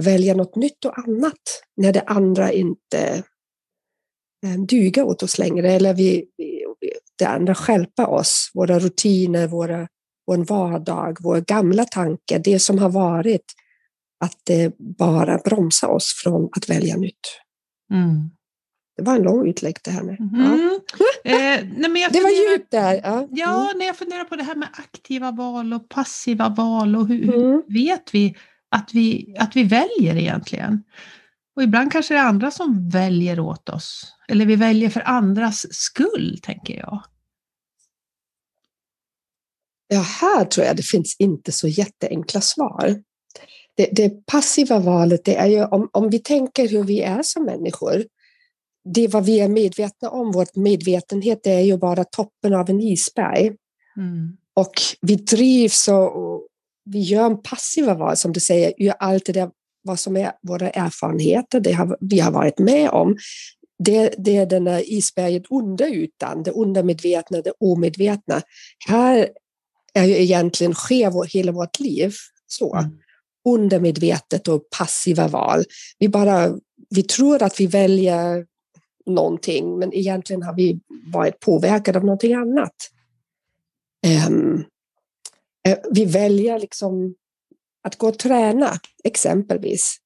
välja 0.00 0.34
något 0.34 0.56
nytt 0.56 0.84
och 0.84 0.98
annat 0.98 1.62
när 1.76 1.92
det 1.92 2.02
andra 2.02 2.52
inte 2.52 3.22
um, 4.46 4.66
duger 4.66 5.02
åt 5.02 5.22
oss 5.22 5.38
längre 5.38 5.72
eller 5.72 5.94
vi, 5.94 6.26
vi, 6.36 6.64
det 7.18 7.26
andra 7.26 7.54
skälpa 7.54 8.06
oss, 8.06 8.50
våra 8.54 8.78
rutiner, 8.78 9.46
våra, 9.46 9.88
vår 10.26 10.36
vardag, 10.36 11.16
vår 11.20 11.40
gamla 11.40 11.84
tanke, 11.84 12.38
det 12.38 12.58
som 12.58 12.78
har 12.78 12.90
varit, 12.90 13.44
att 14.22 14.38
det 14.44 14.78
bara 14.78 15.38
bromsar 15.38 15.88
oss 15.88 16.14
från 16.22 16.48
att 16.56 16.70
välja 16.70 16.96
nytt. 16.96 17.40
Mm. 17.92 18.30
Det 18.96 19.02
var 19.02 19.16
en 19.16 19.22
lång 19.22 19.48
utlägg 19.48 19.76
det 19.84 19.90
här 19.90 20.02
med. 20.02 20.16
Ja. 20.18 20.52
Mm. 20.52 20.80
Eh, 21.24 21.88
nej, 21.90 22.08
Det 22.12 22.20
var 22.20 22.50
djupt 22.50 22.70
där. 22.70 23.00
Ja. 23.04 23.28
Ja, 23.30 23.72
när 23.76 23.86
jag 23.86 23.96
funderar 23.96 24.24
på 24.24 24.36
det 24.36 24.42
här 24.42 24.54
med 24.54 24.68
aktiva 24.72 25.30
val 25.30 25.72
och 25.72 25.88
passiva 25.88 26.48
val 26.48 26.96
och 26.96 27.08
hur, 27.08 27.24
hur 27.24 27.44
Mm. 27.44 27.62
vet 27.68 28.14
vi 28.14 28.36
att, 28.68 28.90
vi 28.94 29.34
att 29.38 29.56
vi 29.56 29.64
väljer 29.64 30.16
egentligen? 30.16 30.82
Och 31.56 31.62
ibland 31.62 31.92
kanske 31.92 32.14
det 32.14 32.18
är 32.18 32.24
andra 32.24 32.50
som 32.50 32.88
väljer 32.88 33.40
åt 33.40 33.68
oss. 33.68 34.16
Eller 34.28 34.46
vi 34.46 34.56
väljer 34.56 34.90
för 34.90 35.00
andras 35.08 35.66
skull, 35.74 36.38
tänker 36.42 36.76
jag. 36.78 37.02
Ja, 39.88 40.00
här 40.00 40.44
tror 40.44 40.66
jag 40.66 40.76
det 40.76 40.82
finns 40.82 41.16
inte 41.18 41.52
så 41.52 41.68
jätteenkla 41.68 42.40
svar. 42.40 43.02
Det, 43.76 43.88
det 43.92 44.26
passiva 44.26 44.78
valet, 44.78 45.24
det 45.24 45.36
är 45.36 45.46
ju 45.46 45.64
om, 45.64 45.88
om 45.92 46.10
vi 46.10 46.18
tänker 46.18 46.68
hur 46.68 46.82
vi 46.82 47.00
är 47.00 47.22
som 47.22 47.44
människor, 47.44 48.04
det 48.84 49.08
vad 49.08 49.24
vi 49.24 49.40
är 49.40 49.48
medvetna 49.48 50.10
om, 50.10 50.32
vår 50.32 50.46
medvetenhet, 50.54 51.40
det 51.42 51.50
är 51.50 51.60
ju 51.60 51.76
bara 51.76 52.04
toppen 52.04 52.54
av 52.54 52.70
en 52.70 52.80
isberg. 52.80 53.46
Mm. 53.96 54.36
Och 54.54 54.72
vi 55.00 55.16
drivs 55.16 55.88
och, 55.88 56.48
vi 56.84 57.00
gör 57.00 57.26
en 57.26 57.42
passiva 57.42 57.94
val, 57.94 58.16
som 58.16 58.32
du 58.32 58.40
säger, 58.40 58.72
gör 58.82 58.94
allt 58.98 59.26
det 59.26 59.32
där 59.32 59.50
vad 59.82 60.00
som 60.00 60.16
är 60.16 60.32
våra 60.42 60.70
erfarenheter, 60.70 61.60
det 61.60 61.72
har, 61.72 61.96
vi 62.00 62.20
har 62.20 62.30
varit 62.30 62.58
med 62.58 62.90
om. 62.90 63.16
Det, 63.84 64.14
det 64.18 64.36
är 64.36 64.46
den 64.46 64.64
där 64.64 64.92
isberget 64.92 65.42
under 65.50 65.86
ytan, 65.86 66.42
det 66.42 66.50
undermedvetna, 66.50 67.40
det 67.40 67.52
omedvetna. 67.60 68.42
Här 68.88 69.28
är 69.94 70.04
ju 70.04 70.22
egentligen 70.22 70.74
sker 70.74 71.10
vår, 71.10 71.24
hela 71.24 71.52
vårt 71.52 71.80
liv 71.80 72.12
så. 72.46 72.76
Mm. 72.76 72.90
Undermedvetet 73.44 74.48
och 74.48 74.70
passiva 74.78 75.28
val. 75.28 75.64
Vi 75.98 76.08
bara, 76.08 76.58
vi 76.90 77.02
tror 77.02 77.42
att 77.42 77.60
vi 77.60 77.66
väljer 77.66 78.46
någonting, 79.06 79.78
men 79.78 79.94
egentligen 79.94 80.42
har 80.42 80.54
vi 80.54 80.80
varit 81.12 81.40
påverkade 81.40 81.98
av 81.98 82.04
någonting 82.04 82.34
annat. 82.34 82.74
Eh, 85.68 85.78
vi 85.90 86.04
väljer 86.04 86.58
liksom 86.58 87.14
att 87.84 87.96
gå 87.96 88.08
och 88.08 88.18
träna, 88.18 88.70
exempelvis. 89.04 89.96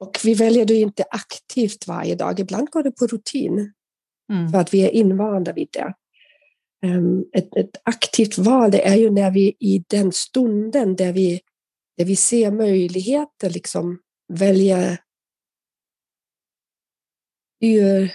Och 0.00 0.18
vi 0.24 0.34
väljer 0.34 0.64
det 0.64 0.74
inte 0.74 1.04
aktivt 1.10 1.86
varje 1.86 2.14
dag. 2.14 2.40
Ibland 2.40 2.70
går 2.70 2.82
det 2.82 2.90
på 2.92 3.06
rutin 3.06 3.72
Mm. 4.32 4.48
för 4.48 4.58
att 4.58 4.74
vi 4.74 4.80
är 4.80 4.88
invanda 4.90 5.52
vid 5.52 5.68
det. 5.72 5.94
Ehm, 6.86 7.24
Ett, 7.32 7.56
ett 7.56 7.76
aktivt 7.82 8.38
val 8.38 8.70
det 8.70 8.86
är 8.88 8.96
ju 8.96 9.10
när 9.10 9.30
vi 9.30 9.56
i 9.58 9.84
den 9.88 10.12
stunden 10.12 10.96
där 10.96 11.12
vi, 11.12 11.40
där 11.98 12.04
vi 12.04 12.16
ser 12.16 12.50
möjligheter 12.50 13.50
liksom 13.50 13.98
välja 14.32 14.98
ur 17.60 18.12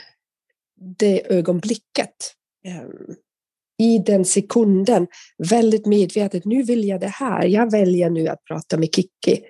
det 0.97 1.33
ögonblicket. 1.33 2.15
Eh, 2.65 2.83
I 3.77 3.97
den 3.99 4.25
sekunden, 4.25 5.07
väldigt 5.49 5.85
medvetet, 5.85 6.45
nu 6.45 6.63
vill 6.63 6.87
jag 6.87 7.01
det 7.01 7.07
här. 7.07 7.45
Jag 7.45 7.71
väljer 7.71 8.09
nu 8.09 8.27
att 8.27 8.43
prata 8.43 8.77
med 8.77 8.95
Kikki. 8.95 9.43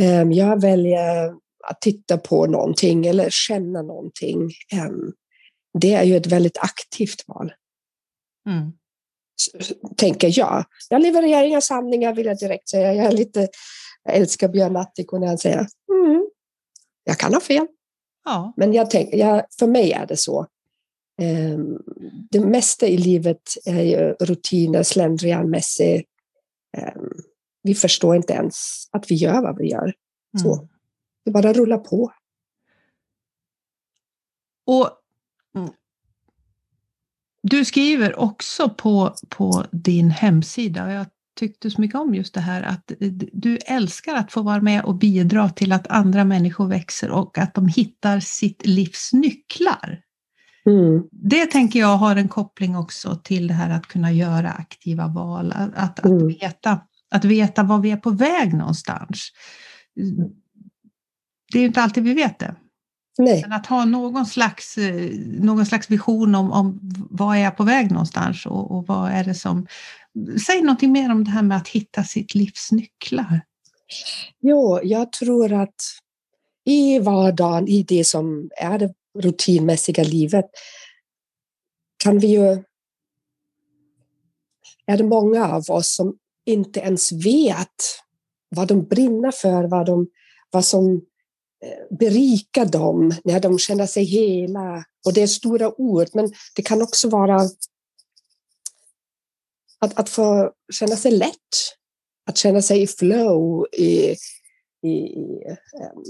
Ehm, 0.00 0.32
jag 0.32 0.60
väljer 0.60 1.28
att 1.64 1.80
titta 1.80 2.18
på 2.18 2.46
någonting 2.46 3.06
eller 3.06 3.30
känna 3.30 3.82
någonting. 3.82 4.50
Ehm, 4.72 5.12
det 5.78 5.94
är 5.94 6.04
ju 6.04 6.16
ett 6.16 6.26
väldigt 6.26 6.58
aktivt 6.58 7.24
val. 7.28 7.52
Mm. 8.48 8.72
Tänker 9.96 10.38
jag. 10.38 10.64
Jag 10.88 11.02
levererar 11.02 11.42
inga 11.42 11.60
sanningar 11.60 12.14
vill 12.14 12.26
jag 12.26 12.38
direkt 12.38 12.68
säga. 12.68 12.94
Jag 12.94 13.06
är 13.06 13.12
lite 13.12 13.48
jag 14.04 14.16
älskar 14.16 14.48
Björn 14.48 14.76
Attiko 14.76 15.18
när 15.18 15.26
han 15.26 15.38
säger 15.38 15.66
mm, 15.92 16.30
jag 17.04 17.18
kan 17.18 17.34
ha 17.34 17.40
fel. 17.40 17.66
Ja. 18.24 18.52
Men 18.56 18.72
jag 18.72 18.90
tänk, 18.90 19.14
jag, 19.14 19.44
för 19.58 19.66
mig 19.66 19.92
är 19.92 20.06
det 20.06 20.16
så. 20.16 20.46
Um, 21.22 21.82
det 22.30 22.40
mesta 22.40 22.86
i 22.86 22.96
livet 22.96 23.42
är 23.64 23.82
ju 23.82 24.12
rutiner, 24.20 24.82
slentrianmässigt. 24.82 26.08
Um, 26.96 27.12
vi 27.62 27.74
förstår 27.74 28.16
inte 28.16 28.32
ens 28.32 28.86
att 28.90 29.10
vi 29.10 29.14
gör 29.14 29.42
vad 29.42 29.58
vi 29.58 29.70
gör. 29.70 29.94
Så 30.42 30.54
mm. 30.54 30.68
det 31.24 31.30
bara 31.30 31.52
rullar 31.52 31.78
på. 31.78 32.12
Och 34.66 34.90
du 37.42 37.64
skriver 37.64 38.18
också 38.18 38.68
på, 38.68 39.14
på 39.28 39.64
din 39.72 40.10
hemsida, 40.10 40.84
och 40.84 40.92
jag 40.92 41.06
tyckte 41.38 41.70
så 41.70 41.80
mycket 41.80 42.00
om 42.00 42.14
just 42.14 42.34
det 42.34 42.40
här 42.40 42.62
att 42.62 42.92
du 43.32 43.56
älskar 43.56 44.14
att 44.14 44.32
få 44.32 44.42
vara 44.42 44.60
med 44.60 44.84
och 44.84 44.94
bidra 44.94 45.48
till 45.48 45.72
att 45.72 45.86
andra 45.86 46.24
människor 46.24 46.66
växer 46.66 47.10
och 47.10 47.38
att 47.38 47.54
de 47.54 47.68
hittar 47.68 48.20
sitt 48.20 48.66
livs 48.66 49.12
nycklar. 49.12 50.00
Mm. 50.66 51.08
Det 51.10 51.46
tänker 51.46 51.78
jag 51.78 51.96
har 51.96 52.16
en 52.16 52.28
koppling 52.28 52.76
också 52.76 53.20
till 53.24 53.46
det 53.46 53.54
här 53.54 53.70
att 53.70 53.86
kunna 53.86 54.12
göra 54.12 54.50
aktiva 54.50 55.06
val, 55.06 55.52
att, 55.52 55.98
att, 55.98 56.04
mm. 56.04 56.28
veta, 56.28 56.80
att 57.10 57.24
veta 57.24 57.62
var 57.62 57.78
vi 57.78 57.90
är 57.90 57.96
på 57.96 58.10
väg 58.10 58.54
någonstans. 58.54 59.28
Det 61.52 61.58
är 61.58 61.60
ju 61.60 61.66
inte 61.66 61.82
alltid 61.82 62.04
vi 62.04 62.14
vet 62.14 62.38
det. 62.38 62.54
Nej. 63.18 63.42
Men 63.42 63.52
att 63.52 63.66
ha 63.66 63.84
någon 63.84 64.26
slags, 64.26 64.76
någon 65.24 65.66
slags 65.66 65.90
vision 65.90 66.34
om, 66.34 66.52
om 66.52 66.80
var 67.10 67.36
är 67.36 67.40
jag 67.40 67.56
på 67.56 67.64
väg 67.64 67.90
någonstans 67.90 68.46
och, 68.46 68.70
och 68.70 68.86
vad 68.86 69.10
är 69.10 69.24
det 69.24 69.34
som 69.34 69.66
Säg 70.46 70.62
någonting 70.62 70.92
mer 70.92 71.10
om 71.10 71.24
det 71.24 71.30
här 71.30 71.42
med 71.42 71.56
att 71.56 71.68
hitta 71.68 72.04
sitt 72.04 72.34
livs 72.34 72.72
nycklar. 72.72 73.40
Jo, 74.40 74.80
jag 74.82 75.12
tror 75.12 75.52
att 75.52 75.74
i 76.64 76.98
vardagen, 76.98 77.68
i 77.68 77.82
det 77.82 78.04
som 78.04 78.50
är 78.56 78.78
det 78.78 78.94
rutinmässiga 79.18 80.04
livet, 80.04 80.44
kan 82.04 82.18
vi 82.18 82.26
ju... 82.26 82.64
Är 84.86 84.96
det 84.96 85.04
många 85.04 85.48
av 85.48 85.64
oss 85.68 85.94
som 85.94 86.16
inte 86.44 86.80
ens 86.80 87.12
vet 87.12 87.76
vad 88.48 88.68
de 88.68 88.84
brinner 88.84 89.30
för, 89.30 89.64
vad, 89.64 89.86
de, 89.86 90.08
vad 90.50 90.64
som 90.64 91.00
eh, 91.62 91.96
berikar 91.98 92.66
dem 92.66 93.14
när 93.24 93.40
de 93.40 93.58
känner 93.58 93.86
sig 93.86 94.04
hela. 94.04 94.84
Och 95.04 95.12
det 95.12 95.22
är 95.22 95.26
stora 95.26 95.80
ord, 95.80 96.08
men 96.12 96.32
det 96.56 96.62
kan 96.62 96.82
också 96.82 97.08
vara 97.08 97.36
att, 99.82 99.98
att 99.98 100.08
få 100.08 100.52
känna 100.72 100.96
sig 100.96 101.12
lätt, 101.12 101.36
att 102.26 102.36
känna 102.36 102.62
sig 102.62 102.82
i 102.82 102.86
flow, 102.86 103.66
i, 103.72 104.16
i, 104.82 104.88
i, 104.88 105.44
um, 105.94 106.04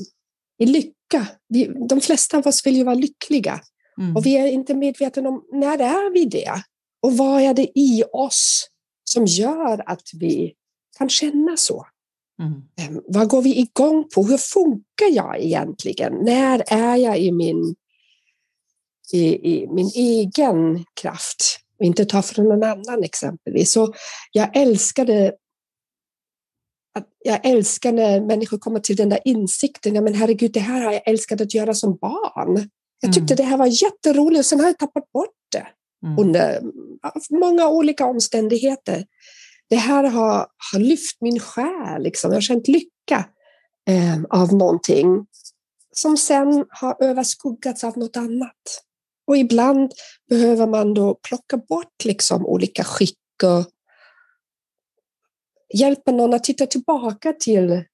i 0.59 0.67
lycka. 0.67 1.27
Vi, 1.49 1.65
de 1.89 2.01
flesta 2.01 2.39
av 2.39 2.47
oss 2.47 2.67
vill 2.67 2.77
ju 2.77 2.85
vara 2.85 2.95
lyckliga 2.95 3.61
mm. 4.01 4.17
och 4.17 4.27
vi 4.27 4.37
är 4.37 4.47
inte 4.47 4.75
medvetna 4.75 5.29
om 5.29 5.45
när 5.53 5.79
är 5.79 6.13
vi 6.13 6.25
det? 6.25 6.63
Och 7.03 7.17
vad 7.17 7.43
är 7.43 7.55
det 7.55 7.79
i 7.79 8.05
oss 8.13 8.69
som 9.05 9.27
gör 9.27 9.83
att 9.91 10.11
vi 10.15 10.55
kan 10.99 11.09
känna 11.09 11.57
så? 11.57 11.87
Mm. 12.43 12.97
Um, 12.97 13.03
vad 13.09 13.29
går 13.29 13.43
vi 13.43 13.59
igång 13.59 14.09
på? 14.15 14.23
Hur 14.23 14.39
funkar 14.39 15.11
jag 15.11 15.41
egentligen? 15.41 16.13
När 16.13 16.63
är 16.67 16.97
jag 16.97 17.19
i 17.19 17.33
min, 17.33 17.75
i, 19.13 19.53
i 19.53 19.69
min 19.71 19.91
egen 19.95 20.85
kraft? 21.01 21.59
inte 21.85 22.05
ta 22.05 22.23
från 22.23 22.49
någon 22.49 22.63
annan 22.63 23.05
exempelvis. 23.05 23.73
Så 23.73 23.95
jag 24.33 24.57
älskade 24.57 25.33
att 26.95 27.09
jag 27.25 27.47
älskar 27.47 27.93
när 27.93 28.21
människor 28.21 28.59
kommer 28.59 28.81
till 28.81 28.97
den 28.97 29.09
där 29.09 29.21
insikten. 29.25 29.95
Ja, 29.95 30.01
men 30.01 30.15
herregud, 30.15 30.53
det 30.53 30.61
här 30.61 30.81
har 30.85 30.93
jag 30.93 31.09
älskat 31.09 31.41
att 31.41 31.55
göra 31.55 31.75
som 31.75 31.97
barn. 31.97 32.71
Jag 33.01 33.13
tyckte 33.13 33.35
mm. 33.35 33.37
det 33.37 33.51
här 33.51 33.57
var 33.57 33.83
jätteroligt 33.83 34.39
och 34.39 34.47
sen 34.47 34.61
har 34.61 34.67
jag 34.67 34.79
tappat 34.79 35.13
bort 35.13 35.29
det 35.53 35.67
mm. 36.07 36.19
under 36.19 36.61
många 37.31 37.69
olika 37.69 38.07
omständigheter. 38.07 39.05
Det 39.73 39.79
här 39.79 40.05
har, 40.05 40.47
har 40.73 40.79
lyft 40.79 41.21
min 41.21 41.41
själ, 41.41 42.03
liksom. 42.03 42.31
jag 42.31 42.37
har 42.37 42.41
känt 42.41 42.69
lycka 42.69 43.29
eh, 43.89 44.23
av 44.31 44.55
någonting 44.55 45.27
som 45.93 46.17
sen 46.17 46.65
har 46.69 46.97
överskuggats 47.03 47.85
av 47.85 47.99
något 47.99 48.17
annat. 48.17 48.85
Och 49.27 49.37
ibland 49.37 49.93
behöver 50.29 50.67
man 50.67 50.95
då 50.95 51.15
plocka 51.15 51.57
bort 51.57 52.05
liksom 52.05 52.47
olika 52.47 52.85
skick 52.85 53.19
och 53.43 53.67
hjälpa 55.75 56.13
någon 56.13 56.35
att 56.35 56.45
titta 56.45 56.67
tillbaka 56.67 57.33
till 57.33 57.85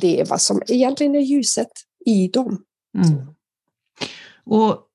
det 0.00 0.24
vad 0.30 0.40
som 0.40 0.62
egentligen 0.66 1.14
är 1.14 1.20
ljuset 1.20 1.72
i 2.06 2.28
dem. 2.28 2.64
Mm. 2.98 3.34
Och 4.44 4.88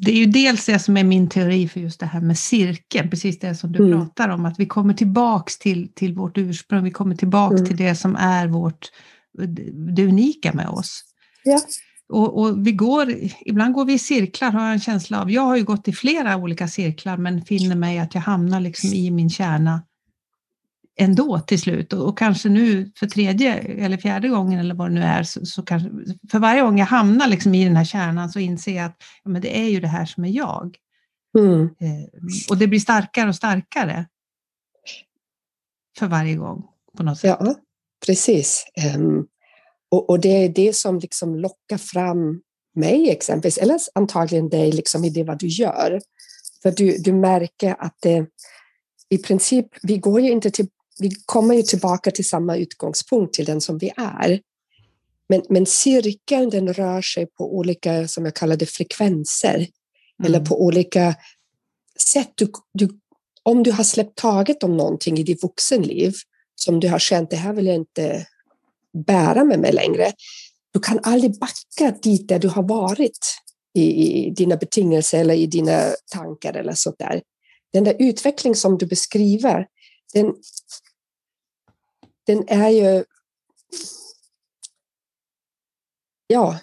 det 0.00 0.10
är 0.12 0.16
ju 0.16 0.26
dels 0.26 0.66
det 0.66 0.78
som 0.78 0.96
är 0.96 1.04
min 1.04 1.28
teori 1.28 1.68
för 1.68 1.80
just 1.80 2.00
det 2.00 2.06
här 2.06 2.20
med 2.20 2.38
cirkeln, 2.38 3.10
precis 3.10 3.38
det 3.38 3.54
som 3.54 3.72
du 3.72 3.86
mm. 3.86 3.98
pratar 3.98 4.28
om, 4.28 4.44
att 4.44 4.60
vi 4.60 4.66
kommer 4.66 4.94
tillbaks 4.94 5.58
till, 5.58 5.92
till 5.94 6.14
vårt 6.14 6.38
ursprung, 6.38 6.84
vi 6.84 6.90
kommer 6.90 7.14
tillbaks 7.14 7.56
mm. 7.56 7.66
till 7.66 7.76
det 7.76 7.94
som 7.94 8.16
är 8.16 8.46
vårt, 8.46 8.90
det 9.96 10.06
unika 10.06 10.52
med 10.52 10.68
oss. 10.68 11.02
Ja. 11.44 11.60
Och, 12.08 12.40
och, 12.40 12.66
vi 12.66 12.72
går, 12.72 13.14
ibland 13.40 13.74
går 13.74 13.84
vi 13.84 13.92
i 13.92 13.98
cirklar 13.98 14.50
har 14.50 14.64
jag 14.64 14.72
en 14.72 14.80
känsla 14.80 15.20
av. 15.20 15.30
Jag 15.30 15.42
har 15.42 15.56
ju 15.56 15.64
gått 15.64 15.88
i 15.88 15.92
flera 15.92 16.36
olika 16.36 16.68
cirklar 16.68 17.16
men 17.16 17.44
finner 17.44 17.76
mig 17.76 17.98
att 17.98 18.14
jag 18.14 18.22
hamnar 18.22 18.60
liksom 18.60 18.90
i 18.92 19.10
min 19.10 19.30
kärna 19.30 19.82
ändå 20.96 21.40
till 21.40 21.60
slut. 21.60 21.92
Och, 21.92 22.08
och 22.08 22.18
kanske 22.18 22.48
nu 22.48 22.92
för 22.98 23.06
tredje 23.06 23.54
eller 23.58 23.96
fjärde 23.96 24.28
gången 24.28 24.60
eller 24.60 24.74
vad 24.74 24.90
det 24.90 24.94
nu 24.94 25.02
är, 25.02 25.22
så, 25.22 25.46
så 25.46 25.62
kanske, 25.62 25.90
för 26.30 26.38
varje 26.38 26.62
gång 26.62 26.78
jag 26.78 26.86
hamnar 26.86 27.28
liksom 27.28 27.54
i 27.54 27.64
den 27.64 27.76
här 27.76 27.84
kärnan 27.84 28.30
så 28.30 28.38
inser 28.38 28.76
jag 28.76 28.86
att 28.86 28.96
ja, 29.24 29.30
men 29.30 29.42
det 29.42 29.58
är 29.58 29.68
ju 29.68 29.80
det 29.80 29.88
här 29.88 30.06
som 30.06 30.24
är 30.24 30.28
jag. 30.28 30.76
Mm. 31.38 31.62
Eh, 31.62 32.48
och 32.50 32.58
det 32.58 32.66
blir 32.66 32.80
starkare 32.80 33.28
och 33.28 33.34
starkare 33.34 34.06
för 35.98 36.06
varje 36.06 36.34
gång 36.34 36.64
på 36.96 37.02
något 37.02 37.18
sätt. 37.18 37.36
Ja, 37.40 37.54
precis. 38.06 38.64
Um, 38.96 39.26
och, 39.88 40.10
och, 40.10 40.20
det 40.20 40.44
är 40.44 40.48
det 40.48 40.76
som 40.76 40.98
liksom 40.98 41.36
lockar 41.36 41.78
fram 41.78 42.40
mig 42.74 43.10
exempelvis, 43.10 43.58
eller 43.58 43.78
antagligen 43.94 44.48
dig 44.48 44.72
liksom 44.72 45.04
i 45.04 45.10
det 45.10 45.24
vad 45.24 45.38
du 45.38 45.46
gör. 45.46 46.00
För 46.62 46.70
du, 46.70 46.98
du 46.98 47.12
märker 47.12 47.76
att 47.78 47.96
det, 48.00 48.26
i 49.08 49.18
princip, 49.18 49.66
vi 49.82 49.98
går 49.98 50.20
ju 50.20 50.30
inte 50.30 50.50
till, 50.50 50.68
vi 50.98 51.10
kommer 51.26 51.54
ju 51.54 51.62
tillbaka 51.62 52.10
till 52.10 52.28
samma 52.28 52.56
utgångspunkt 52.56 53.34
till 53.34 53.44
den 53.44 53.60
som 53.60 53.78
vi 53.78 53.92
är. 53.96 54.40
Men, 55.28 55.42
men 55.48 55.66
cirkeln 55.66 56.50
den 56.50 56.72
rör 56.72 57.02
sig 57.02 57.26
på 57.26 57.56
olika, 57.56 58.08
som 58.08 58.24
jag 58.24 58.34
kallar 58.34 58.56
det, 58.56 58.66
frekvenser. 58.66 59.54
Mm. 59.54 59.68
Eller 60.24 60.40
på 60.40 60.64
olika 60.64 61.14
sätt. 62.12 62.32
Du, 62.34 62.52
du, 62.72 62.88
om 63.42 63.62
du 63.62 63.72
har 63.72 63.84
släppt 63.84 64.18
taget 64.18 64.62
om 64.62 64.76
någonting 64.76 65.18
i 65.18 65.22
ditt 65.22 65.42
vuxenliv 65.42 66.14
som 66.54 66.80
du 66.80 66.88
har 66.88 66.98
känt, 66.98 67.30
det 67.30 67.36
här 67.36 67.52
vill 67.52 67.66
jag 67.66 67.76
inte 67.76 68.26
bära 69.06 69.44
med 69.44 69.58
mig 69.58 69.72
längre. 69.72 70.12
Du 70.72 70.80
kan 70.80 71.00
aldrig 71.02 71.38
backa 71.38 71.98
dit 72.02 72.28
där 72.28 72.38
du 72.38 72.48
har 72.48 72.62
varit 72.62 73.18
i, 73.74 73.82
i 73.82 74.30
dina 74.30 74.56
betingelser 74.56 75.20
eller 75.20 75.34
i 75.34 75.46
dina 75.46 75.80
tankar 76.12 76.54
eller 76.54 76.72
sånt 76.72 76.98
där. 76.98 77.22
Den 77.72 77.84
där 77.84 77.96
utveckling 77.98 78.54
som 78.54 78.78
du 78.78 78.86
beskriver, 78.86 79.66
den, 80.14 80.34
den 82.26 82.48
är 82.48 82.68
ju... 82.68 83.04
Ja, 86.26 86.58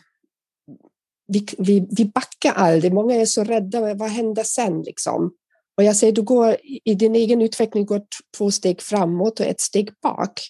vi, 1.28 1.46
vi, 1.58 1.88
vi 1.98 2.06
backar 2.06 2.54
aldrig. 2.54 2.94
Många 2.94 3.16
är 3.16 3.26
så 3.26 3.44
rädda. 3.44 3.94
Vad 3.94 4.10
händer 4.10 4.44
sen? 4.44 4.82
Liksom? 4.82 5.34
Och 5.78 5.84
jag 5.84 5.96
säger, 5.96 6.14
du 6.14 6.22
går 6.22 6.58
i 6.64 6.96
din 6.96 7.16
egen 7.16 7.42
utveckling 7.42 7.86
går 7.86 8.02
två 8.38 8.52
steg 8.52 8.82
framåt 8.82 9.40
och 9.40 9.46
ett 9.46 9.62
steg 9.62 9.92
bak. 10.02 10.42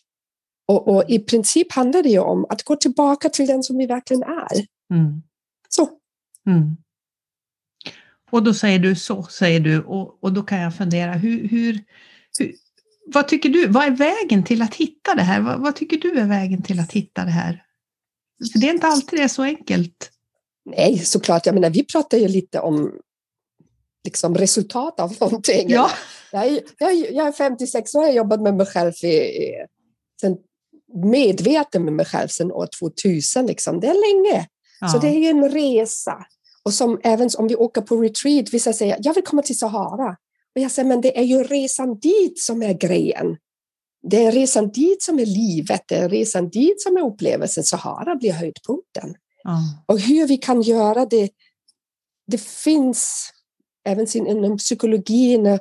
Och, 0.68 0.88
och, 0.88 1.10
i 1.10 1.20
princip 1.20 1.72
handlar 1.72 2.04
det 2.04 2.10
ju 2.10 2.20
om 2.20 2.46
att 2.50 2.64
gå 2.64 2.76
tillbaka 2.76 3.30
till 3.30 3.48
den 3.48 3.64
som 3.64 3.78
vi 3.78 3.86
verkligen 3.86 4.24
är. 4.24 4.66
Mm. 4.94 5.22
Så. 5.70 5.90
Mm. 6.48 6.78
Och 8.32 8.44
då 8.44 8.54
säger 8.54 8.80
du 8.80 8.96
så, 8.96 9.24
säger 9.24 9.60
du, 9.60 9.84
och, 9.84 10.24
och 10.24 10.34
då 10.34 10.44
kan 10.44 10.60
jag 10.60 10.76
fundera, 10.76 11.14
hur, 11.14 11.48
hur, 11.48 11.84
hur, 12.40 12.56
vad 13.06 13.28
tycker 13.28 13.50
du, 13.50 13.68
vad 13.68 13.84
är 13.84 13.92
vägen 13.92 14.44
till 14.44 14.62
att 14.62 14.76
hitta 14.76 15.16
det 15.16 15.22
här? 15.22 15.42
Vad, 15.42 15.60
vad, 15.60 15.76
tycker 15.76 15.98
du 15.98 16.20
är 16.20 16.28
vägen 16.28 16.62
till 16.62 16.80
att 16.80 16.92
hitta 16.92 17.26
det 17.26 17.32
här? 17.32 17.64
För 18.54 18.60
det 18.60 18.70
är 18.70 18.74
inte 18.74 18.88
alltid 18.88 19.20
det 19.20 19.24
är 19.24 19.28
så 19.28 19.44
enkelt. 19.44 20.12
Nej, 20.66 20.98
såklart. 20.98 21.46
Jag 21.46 21.56
menar, 21.56 21.70
vi 21.70 21.86
pratar 21.86 22.18
ju 22.18 22.28
lite 22.28 22.60
om 22.60 22.92
liksom, 24.04 24.36
resultat 24.36 25.00
av 25.00 25.16
någonting. 25.20 25.70
Ja. 25.70 25.92
Jag, 26.32 26.46
är, 26.48 26.60
jag, 26.78 26.96
jag 26.96 27.28
är 27.28 27.32
56 27.32 27.96
år, 27.96 28.02
jag 28.02 28.10
har 28.10 28.16
jobbat 28.16 28.42
med 28.42 28.54
mig 28.54 28.66
själv 28.66 28.92
i, 29.04 29.32
sen, 30.22 30.38
medveten 30.94 31.84
med 31.84 31.94
mig 31.94 32.06
själv 32.06 32.28
sedan 32.28 32.52
år 32.52 32.68
2000. 32.80 33.46
Liksom. 33.46 33.80
Det 33.80 33.88
är 33.88 34.14
länge. 34.14 34.48
Ja. 34.82 34.88
Så 34.88 34.98
det 34.98 35.08
är 35.08 35.30
en 35.30 35.50
resa. 35.50 36.26
Och 36.64 36.74
som 36.74 37.00
även 37.04 37.30
om 37.38 37.48
vi 37.48 37.56
åker 37.56 37.82
på 37.82 37.98
retreat, 37.98 38.54
vissa 38.54 38.74
säger 38.74 38.98
jag 39.00 39.14
vill 39.14 39.24
komma 39.24 39.42
till 39.42 39.58
Sahara. 39.58 40.18
Och 40.56 40.62
jag 40.62 40.72
säger 40.72 40.90
men 40.90 41.02
det 41.02 41.18
är 41.18 41.24
ju 41.24 41.44
resan 41.44 42.00
dit 42.00 42.40
som 42.40 42.64
är 42.64 42.74
grejen. 42.74 43.38
Det 44.08 44.26
är 44.26 44.32
resan 44.32 44.72
dit 44.72 45.04
som 45.04 45.20
är 45.20 45.26
livet, 45.26 45.82
det 45.88 45.96
är 45.96 46.10
resan 46.10 46.50
dit 46.50 46.82
som 46.82 46.98
är 46.98 47.02
upplevelsen. 47.02 47.64
Sahara 47.64 48.16
blir 48.16 48.32
höjdpunkten. 48.32 49.16
Mm. 49.48 49.60
Och 49.86 50.00
hur 50.00 50.28
vi 50.28 50.38
kan 50.38 50.62
göra 50.62 51.06
det, 51.06 51.30
det 52.28 52.42
finns 52.42 53.30
även 53.86 54.08
inom 54.28 54.58
psykologin 54.58 55.60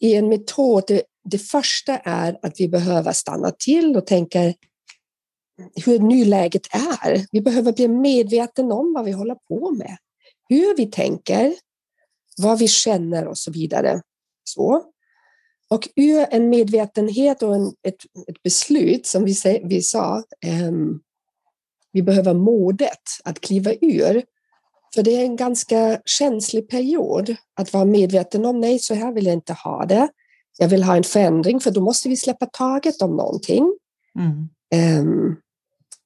i 0.00 0.14
en 0.14 0.28
metod. 0.28 0.84
Det, 0.86 1.02
det 1.24 1.38
första 1.38 1.98
är 1.98 2.38
att 2.42 2.60
vi 2.60 2.68
behöver 2.68 3.12
stanna 3.12 3.50
till 3.50 3.96
och 3.96 4.06
tänka 4.06 4.54
hur 5.84 5.98
nuläget 5.98 6.66
är. 6.74 7.26
Vi 7.32 7.40
behöver 7.40 7.72
bli 7.72 7.88
medvetna 7.88 8.74
om 8.74 8.92
vad 8.92 9.04
vi 9.04 9.12
håller 9.12 9.36
på 9.48 9.70
med, 9.70 9.96
hur 10.48 10.76
vi 10.76 10.86
tänker, 10.86 11.54
vad 12.36 12.58
vi 12.58 12.68
känner 12.68 13.26
och 13.26 13.38
så 13.38 13.50
vidare. 13.50 14.02
Så. 14.44 14.82
Och 15.70 15.88
ur 15.96 16.26
en 16.30 16.48
medvetenhet 16.48 17.42
och 17.42 17.54
en, 17.54 17.66
ett, 17.66 18.28
ett 18.28 18.42
beslut, 18.42 19.06
som 19.06 19.24
vi, 19.24 19.60
vi 19.64 19.82
sa, 19.82 20.22
um, 20.68 21.00
vi 21.92 22.02
behöver 22.02 22.34
modet 22.34 23.02
att 23.24 23.40
kliva 23.40 23.72
ur. 23.80 24.22
För 24.94 25.02
det 25.02 25.16
är 25.16 25.24
en 25.24 25.36
ganska 25.36 26.00
känslig 26.04 26.68
period 26.68 27.36
att 27.54 27.72
vara 27.72 27.84
medveten 27.84 28.44
om, 28.44 28.60
nej, 28.60 28.78
så 28.78 28.94
här 28.94 29.12
vill 29.12 29.26
jag 29.26 29.32
inte 29.32 29.52
ha 29.52 29.86
det. 29.86 30.08
Jag 30.58 30.68
vill 30.68 30.82
ha 30.82 30.96
en 30.96 31.04
förändring, 31.04 31.60
för 31.60 31.70
då 31.70 31.80
måste 31.80 32.08
vi 32.08 32.16
släppa 32.16 32.46
taget 32.46 33.02
om 33.02 33.16
någonting. 33.16 33.78
Mm. 34.18 34.48
Um, 35.00 35.36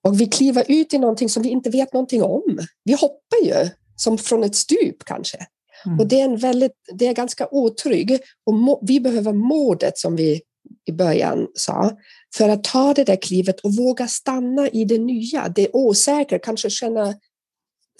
och 0.02 0.20
vi 0.20 0.26
kliver 0.26 0.64
ut 0.68 0.94
i 0.94 0.98
någonting 0.98 1.28
som 1.28 1.42
vi 1.42 1.48
inte 1.48 1.70
vet 1.70 1.92
någonting 1.92 2.22
om. 2.22 2.58
Vi 2.84 2.92
hoppar 2.92 3.44
ju 3.44 3.70
som 3.96 4.18
från 4.18 4.44
ett 4.44 4.54
stup 4.54 5.04
kanske. 5.04 5.46
Mm. 5.86 6.00
Och 6.00 6.06
det 6.06 6.20
är, 6.20 6.24
en 6.24 6.36
väldigt, 6.36 6.72
det 6.92 7.06
är 7.06 7.14
ganska 7.14 7.48
otrygg 7.50 8.18
och 8.46 8.54
må, 8.54 8.80
vi 8.82 9.00
behöver 9.00 9.32
modet 9.32 9.98
som 9.98 10.16
vi 10.16 10.40
i 10.84 10.92
början 10.92 11.48
sa, 11.54 11.96
för 12.36 12.48
att 12.48 12.64
ta 12.64 12.94
det 12.94 13.04
där 13.04 13.22
klivet 13.22 13.60
och 13.60 13.76
våga 13.76 14.08
stanna 14.08 14.68
i 14.68 14.84
det 14.84 14.98
nya, 14.98 15.48
det 15.48 15.68
osäkra, 15.72 16.38
kanske 16.38 16.70
känna 16.70 17.14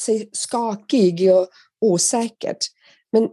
sig 0.00 0.28
skakig 0.32 1.32
och 1.34 1.48
osäkert. 1.80 2.58
Men 3.12 3.28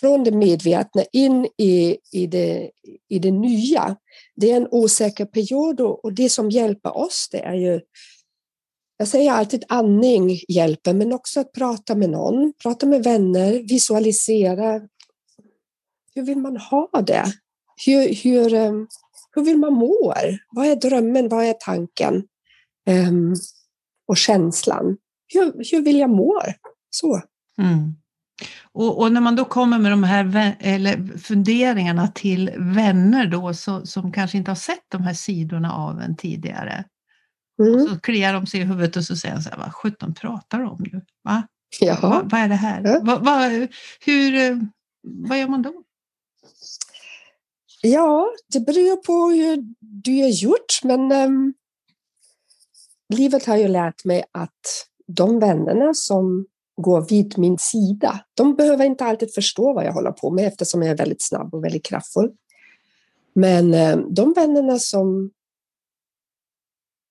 från 0.00 0.24
det 0.24 0.30
medvetna 0.30 1.04
in 1.12 1.48
i, 1.56 1.98
i, 2.12 2.26
det, 2.26 2.70
i 3.08 3.18
det 3.18 3.30
nya, 3.30 3.96
det 4.36 4.50
är 4.50 4.56
en 4.56 4.68
osäker 4.70 5.24
period 5.24 5.80
och 5.80 6.12
det 6.12 6.28
som 6.28 6.50
hjälper 6.50 6.96
oss 6.96 7.28
det 7.32 7.38
är 7.38 7.54
ju 7.54 7.80
jag 9.00 9.08
säger 9.08 9.32
alltid 9.32 9.64
andning 9.68 10.40
hjälper, 10.48 10.94
men 10.94 11.12
också 11.12 11.40
att 11.40 11.52
prata 11.52 11.94
med 11.94 12.10
någon, 12.10 12.52
prata 12.62 12.86
med 12.86 13.04
vänner, 13.04 13.52
visualisera. 13.52 14.80
Hur 16.14 16.22
vill 16.22 16.38
man 16.38 16.56
ha 16.56 16.88
det? 17.06 17.24
Hur, 17.86 18.14
hur, 18.14 18.54
eh, 18.54 18.72
hur 19.34 19.44
vill 19.44 19.58
man 19.58 19.72
må? 19.72 20.14
Vad 20.50 20.66
är 20.66 20.76
drömmen? 20.76 21.28
Vad 21.28 21.44
är 21.44 21.52
tanken? 21.52 22.24
Um, 22.90 23.34
och 24.08 24.16
känslan. 24.16 24.96
Hur, 25.34 25.70
hur 25.72 25.82
vill 25.82 25.98
jag 25.98 26.10
må? 26.10 26.42
Så. 26.90 27.22
Mm. 27.58 27.94
Och, 28.72 29.00
och, 29.00 29.12
när 29.12 29.20
man 29.20 29.36
då 29.36 29.44
kommer 29.44 29.78
med 29.78 29.92
de 29.92 30.04
här 30.04 30.56
eller 30.60 31.18
funderingarna 31.18 32.08
till 32.08 32.50
vänner 32.56 33.26
då 33.26 33.54
så, 33.54 33.86
som 33.86 34.12
kanske 34.12 34.38
inte 34.38 34.50
har 34.50 34.56
sett 34.56 34.84
de 34.88 35.02
här 35.02 35.14
sidorna 35.14 35.72
av 35.72 36.00
en 36.00 36.16
tidigare. 36.16 36.84
Mm. 37.60 37.74
Och 37.74 37.88
så 37.88 38.00
kliar 38.00 38.32
de 38.32 38.46
sig 38.46 38.60
i 38.60 38.64
huvudet 38.64 38.96
och 38.96 39.04
så 39.04 39.16
säger 39.16 39.34
de 39.34 39.42
så 39.42 39.50
här, 39.50 39.58
vad 39.58 39.74
sjutton 39.74 40.14
pratar 40.14 40.58
de 40.58 40.68
om 40.68 40.86
nu? 40.92 41.00
Va? 41.22 41.42
Va, 42.02 42.22
vad 42.24 42.40
är 42.40 42.48
det 42.48 42.54
här? 42.54 42.82
Ja. 42.84 43.00
Va, 43.02 43.18
va, 43.18 43.48
hur, 44.00 44.34
eh, 44.34 44.56
vad 45.02 45.38
gör 45.38 45.48
man 45.48 45.62
då? 45.62 45.72
Ja, 47.82 48.26
det 48.52 48.60
beror 48.60 48.96
på 48.96 49.30
hur 49.30 49.74
du 49.80 50.22
har 50.22 50.28
gjort, 50.28 50.80
men 50.84 51.12
um, 51.12 51.54
livet 53.08 53.46
har 53.46 53.56
ju 53.56 53.68
lärt 53.68 54.04
mig 54.04 54.24
att 54.32 54.86
de 55.06 55.38
vännerna 55.38 55.94
som 55.94 56.46
går 56.76 57.00
vid 57.08 57.38
min 57.38 57.58
sida, 57.58 58.24
de 58.34 58.56
behöver 58.56 58.84
inte 58.84 59.04
alltid 59.04 59.34
förstå 59.34 59.72
vad 59.72 59.84
jag 59.84 59.92
håller 59.92 60.12
på 60.12 60.30
med 60.30 60.46
eftersom 60.46 60.82
jag 60.82 60.90
är 60.90 60.96
väldigt 60.96 61.22
snabb 61.22 61.54
och 61.54 61.64
väldigt 61.64 61.84
kraftfull. 61.84 62.30
Men 63.34 63.74
um, 63.74 64.14
de 64.14 64.32
vännerna 64.32 64.78
som 64.78 65.30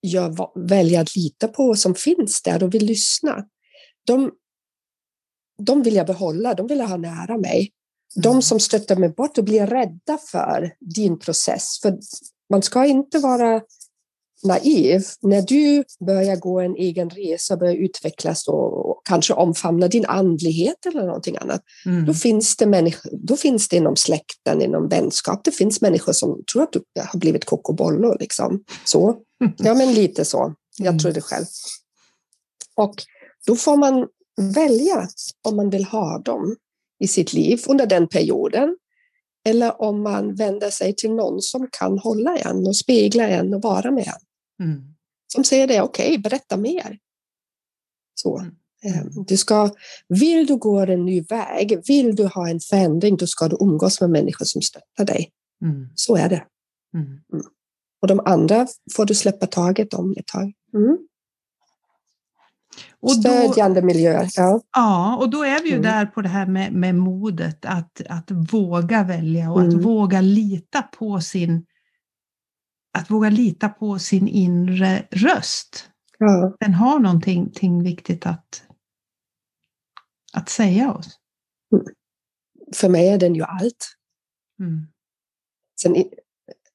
jag 0.01 0.49
väljer 0.55 1.01
att 1.01 1.15
lita 1.15 1.47
på 1.47 1.75
som 1.75 1.95
finns 1.95 2.41
där 2.41 2.63
och 2.63 2.73
vill 2.73 2.85
lyssna. 2.85 3.45
De, 4.05 4.31
de 5.61 5.83
vill 5.83 5.95
jag 5.95 6.07
behålla, 6.07 6.53
de 6.53 6.67
vill 6.67 6.77
jag 6.77 6.87
ha 6.87 6.97
nära 6.97 7.37
mig. 7.37 7.71
De 8.15 8.29
mm. 8.29 8.41
som 8.41 8.59
stöttar 8.59 8.95
mig 8.95 9.09
bort 9.09 9.37
och 9.37 9.43
blir 9.43 9.67
rädda 9.67 10.17
för 10.31 10.73
din 10.79 11.19
process. 11.19 11.79
För 11.81 11.97
man 12.49 12.61
ska 12.61 12.85
inte 12.85 13.19
vara 13.19 13.61
naiv. 14.43 15.03
När 15.21 15.41
du 15.41 15.83
börjar 16.05 16.35
gå 16.35 16.59
en 16.59 16.75
egen 16.75 17.09
resa, 17.09 17.57
börjar 17.57 17.75
utvecklas 17.75 18.47
och 18.47 19.01
kanske 19.05 19.33
omfamna 19.33 19.87
din 19.87 20.05
andlighet 20.05 20.85
eller 20.85 21.05
någonting 21.05 21.37
annat, 21.37 21.61
mm. 21.85 22.05
då, 22.05 22.13
finns 22.13 22.57
det 22.57 22.65
människor, 22.65 23.11
då 23.13 23.35
finns 23.35 23.69
det 23.69 23.77
inom 23.77 23.95
släkten, 23.95 24.61
inom 24.61 24.87
vänskap, 24.87 25.43
det 25.43 25.51
finns 25.51 25.81
människor 25.81 26.13
som 26.13 26.43
tror 26.53 26.63
att 26.63 26.73
du 26.73 26.81
har 27.11 27.19
blivit 27.19 27.45
kokobollo. 27.45 28.17
Liksom. 28.19 28.63
Så. 28.85 29.17
Ja, 29.57 29.73
men 29.73 29.93
lite 29.93 30.25
så. 30.25 30.55
Jag 30.77 30.87
mm. 30.87 30.99
tror 30.99 31.11
det 31.11 31.21
själv. 31.21 31.45
Och 32.75 32.95
då 33.47 33.55
får 33.55 33.77
man 33.77 34.07
välja 34.55 35.07
om 35.47 35.55
man 35.55 35.69
vill 35.69 35.85
ha 35.85 36.17
dem 36.19 36.55
i 36.99 37.07
sitt 37.07 37.33
liv 37.33 37.63
under 37.67 37.85
den 37.85 38.07
perioden. 38.07 38.77
Eller 39.45 39.81
om 39.81 40.03
man 40.03 40.35
vänder 40.35 40.69
sig 40.69 40.95
till 40.95 41.11
någon 41.11 41.41
som 41.41 41.67
kan 41.71 41.99
hålla 41.99 42.37
en 42.37 42.67
och 42.67 42.75
spegla 42.75 43.27
en 43.27 43.53
och 43.53 43.61
vara 43.61 43.91
med 43.91 44.07
en. 44.07 44.65
Mm. 44.65 44.81
Som 45.27 45.43
säger 45.43 45.67
det, 45.67 45.81
okej, 45.81 46.07
okay, 46.07 46.17
berätta 46.17 46.57
mer. 46.57 46.97
Så. 48.15 48.39
Mm. 48.39 48.55
Ehm, 48.83 49.25
du 49.27 49.37
ska, 49.37 49.69
vill 50.07 50.45
du 50.45 50.57
gå 50.57 50.79
en 50.79 51.05
ny 51.05 51.21
väg, 51.21 51.81
vill 51.87 52.15
du 52.15 52.25
ha 52.25 52.49
en 52.49 52.59
förändring, 52.59 53.17
då 53.17 53.27
ska 53.27 53.47
du 53.47 53.57
umgås 53.59 54.01
med 54.01 54.09
människor 54.09 54.45
som 54.45 54.61
stöttar 54.61 55.05
dig. 55.05 55.31
Mm. 55.61 55.87
Så 55.95 56.15
är 56.15 56.29
det. 56.29 56.45
Och 58.01 58.07
de 58.07 58.19
andra 58.25 58.67
får 58.95 59.05
du 59.05 59.15
släppa 59.15 59.47
taget 59.47 59.93
om 59.93 60.15
ett 60.17 60.27
tag. 60.27 60.53
Mm. 60.73 60.97
Och 63.01 63.15
då, 63.15 63.29
Stödjande 63.29 63.81
miljöer. 63.81 64.27
Ja. 64.35 64.61
ja, 64.75 65.17
och 65.17 65.29
då 65.29 65.43
är 65.43 65.63
vi 65.63 65.69
ju 65.69 65.75
mm. 65.75 65.83
där 65.83 66.05
på 66.05 66.21
det 66.21 66.29
här 66.29 66.45
med, 66.45 66.73
med 66.73 66.95
modet 66.95 67.65
att, 67.65 68.01
att 68.09 68.31
våga 68.31 69.03
välja 69.03 69.51
och 69.51 69.61
mm. 69.61 69.77
att 69.77 69.85
våga 69.85 70.21
lita 70.21 70.81
på 70.81 71.21
sin 71.21 71.65
att 72.91 73.11
våga 73.11 73.29
lita 73.29 73.69
på 73.69 73.99
sin 73.99 74.27
inre 74.27 75.07
röst. 75.11 75.89
Ja. 76.17 76.55
Den 76.59 76.73
har 76.73 76.99
någonting, 76.99 77.39
någonting 77.39 77.83
viktigt 77.83 78.25
att, 78.25 78.63
att 80.33 80.49
säga 80.49 80.93
oss. 80.93 81.19
Mm. 81.73 81.85
För 82.75 82.89
mig 82.89 83.09
är 83.09 83.17
den 83.17 83.35
ju 83.35 83.43
allt. 83.43 83.95
Mm. 84.59 84.87
Sen, 85.81 85.95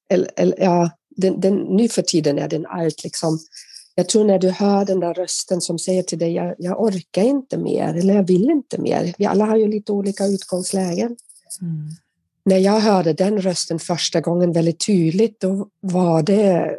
eller, 0.09 0.31
eller, 0.35 0.59
ja, 0.59 0.91
den, 1.15 1.39
den, 1.39 1.55
nu 1.55 1.89
för 1.89 2.01
tiden 2.01 2.39
är 2.39 2.47
den 2.47 2.65
allt. 2.65 3.03
Liksom. 3.03 3.39
Jag 3.95 4.09
tror 4.09 4.25
när 4.25 4.39
du 4.39 4.49
hör 4.49 4.85
den 4.85 4.99
där 4.99 5.13
rösten 5.13 5.61
som 5.61 5.79
säger 5.79 6.03
till 6.03 6.19
dig, 6.19 6.33
jag, 6.33 6.55
jag 6.57 6.81
orkar 6.81 7.23
inte 7.23 7.57
mer 7.57 7.93
eller 7.93 8.15
jag 8.15 8.27
vill 8.27 8.49
inte 8.49 8.81
mer. 8.81 9.13
Vi 9.17 9.25
alla 9.25 9.45
har 9.45 9.57
ju 9.57 9.67
lite 9.67 9.91
olika 9.91 10.25
utgångslägen. 10.25 11.15
Mm. 11.61 11.89
När 12.45 12.57
jag 12.57 12.79
hörde 12.79 13.13
den 13.13 13.41
rösten 13.41 13.79
första 13.79 14.21
gången 14.21 14.53
väldigt 14.53 14.85
tydligt, 14.85 15.39
då 15.39 15.69
var 15.79 16.23
det, 16.23 16.77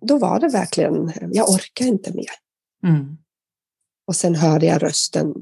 då 0.00 0.18
var 0.18 0.40
det 0.40 0.48
verkligen, 0.48 1.12
jag 1.32 1.50
orkar 1.50 1.86
inte 1.86 2.12
mer. 2.12 2.30
Mm. 2.84 3.16
Och 4.06 4.16
sen 4.16 4.34
hörde 4.34 4.66
jag 4.66 4.82
rösten 4.82 5.34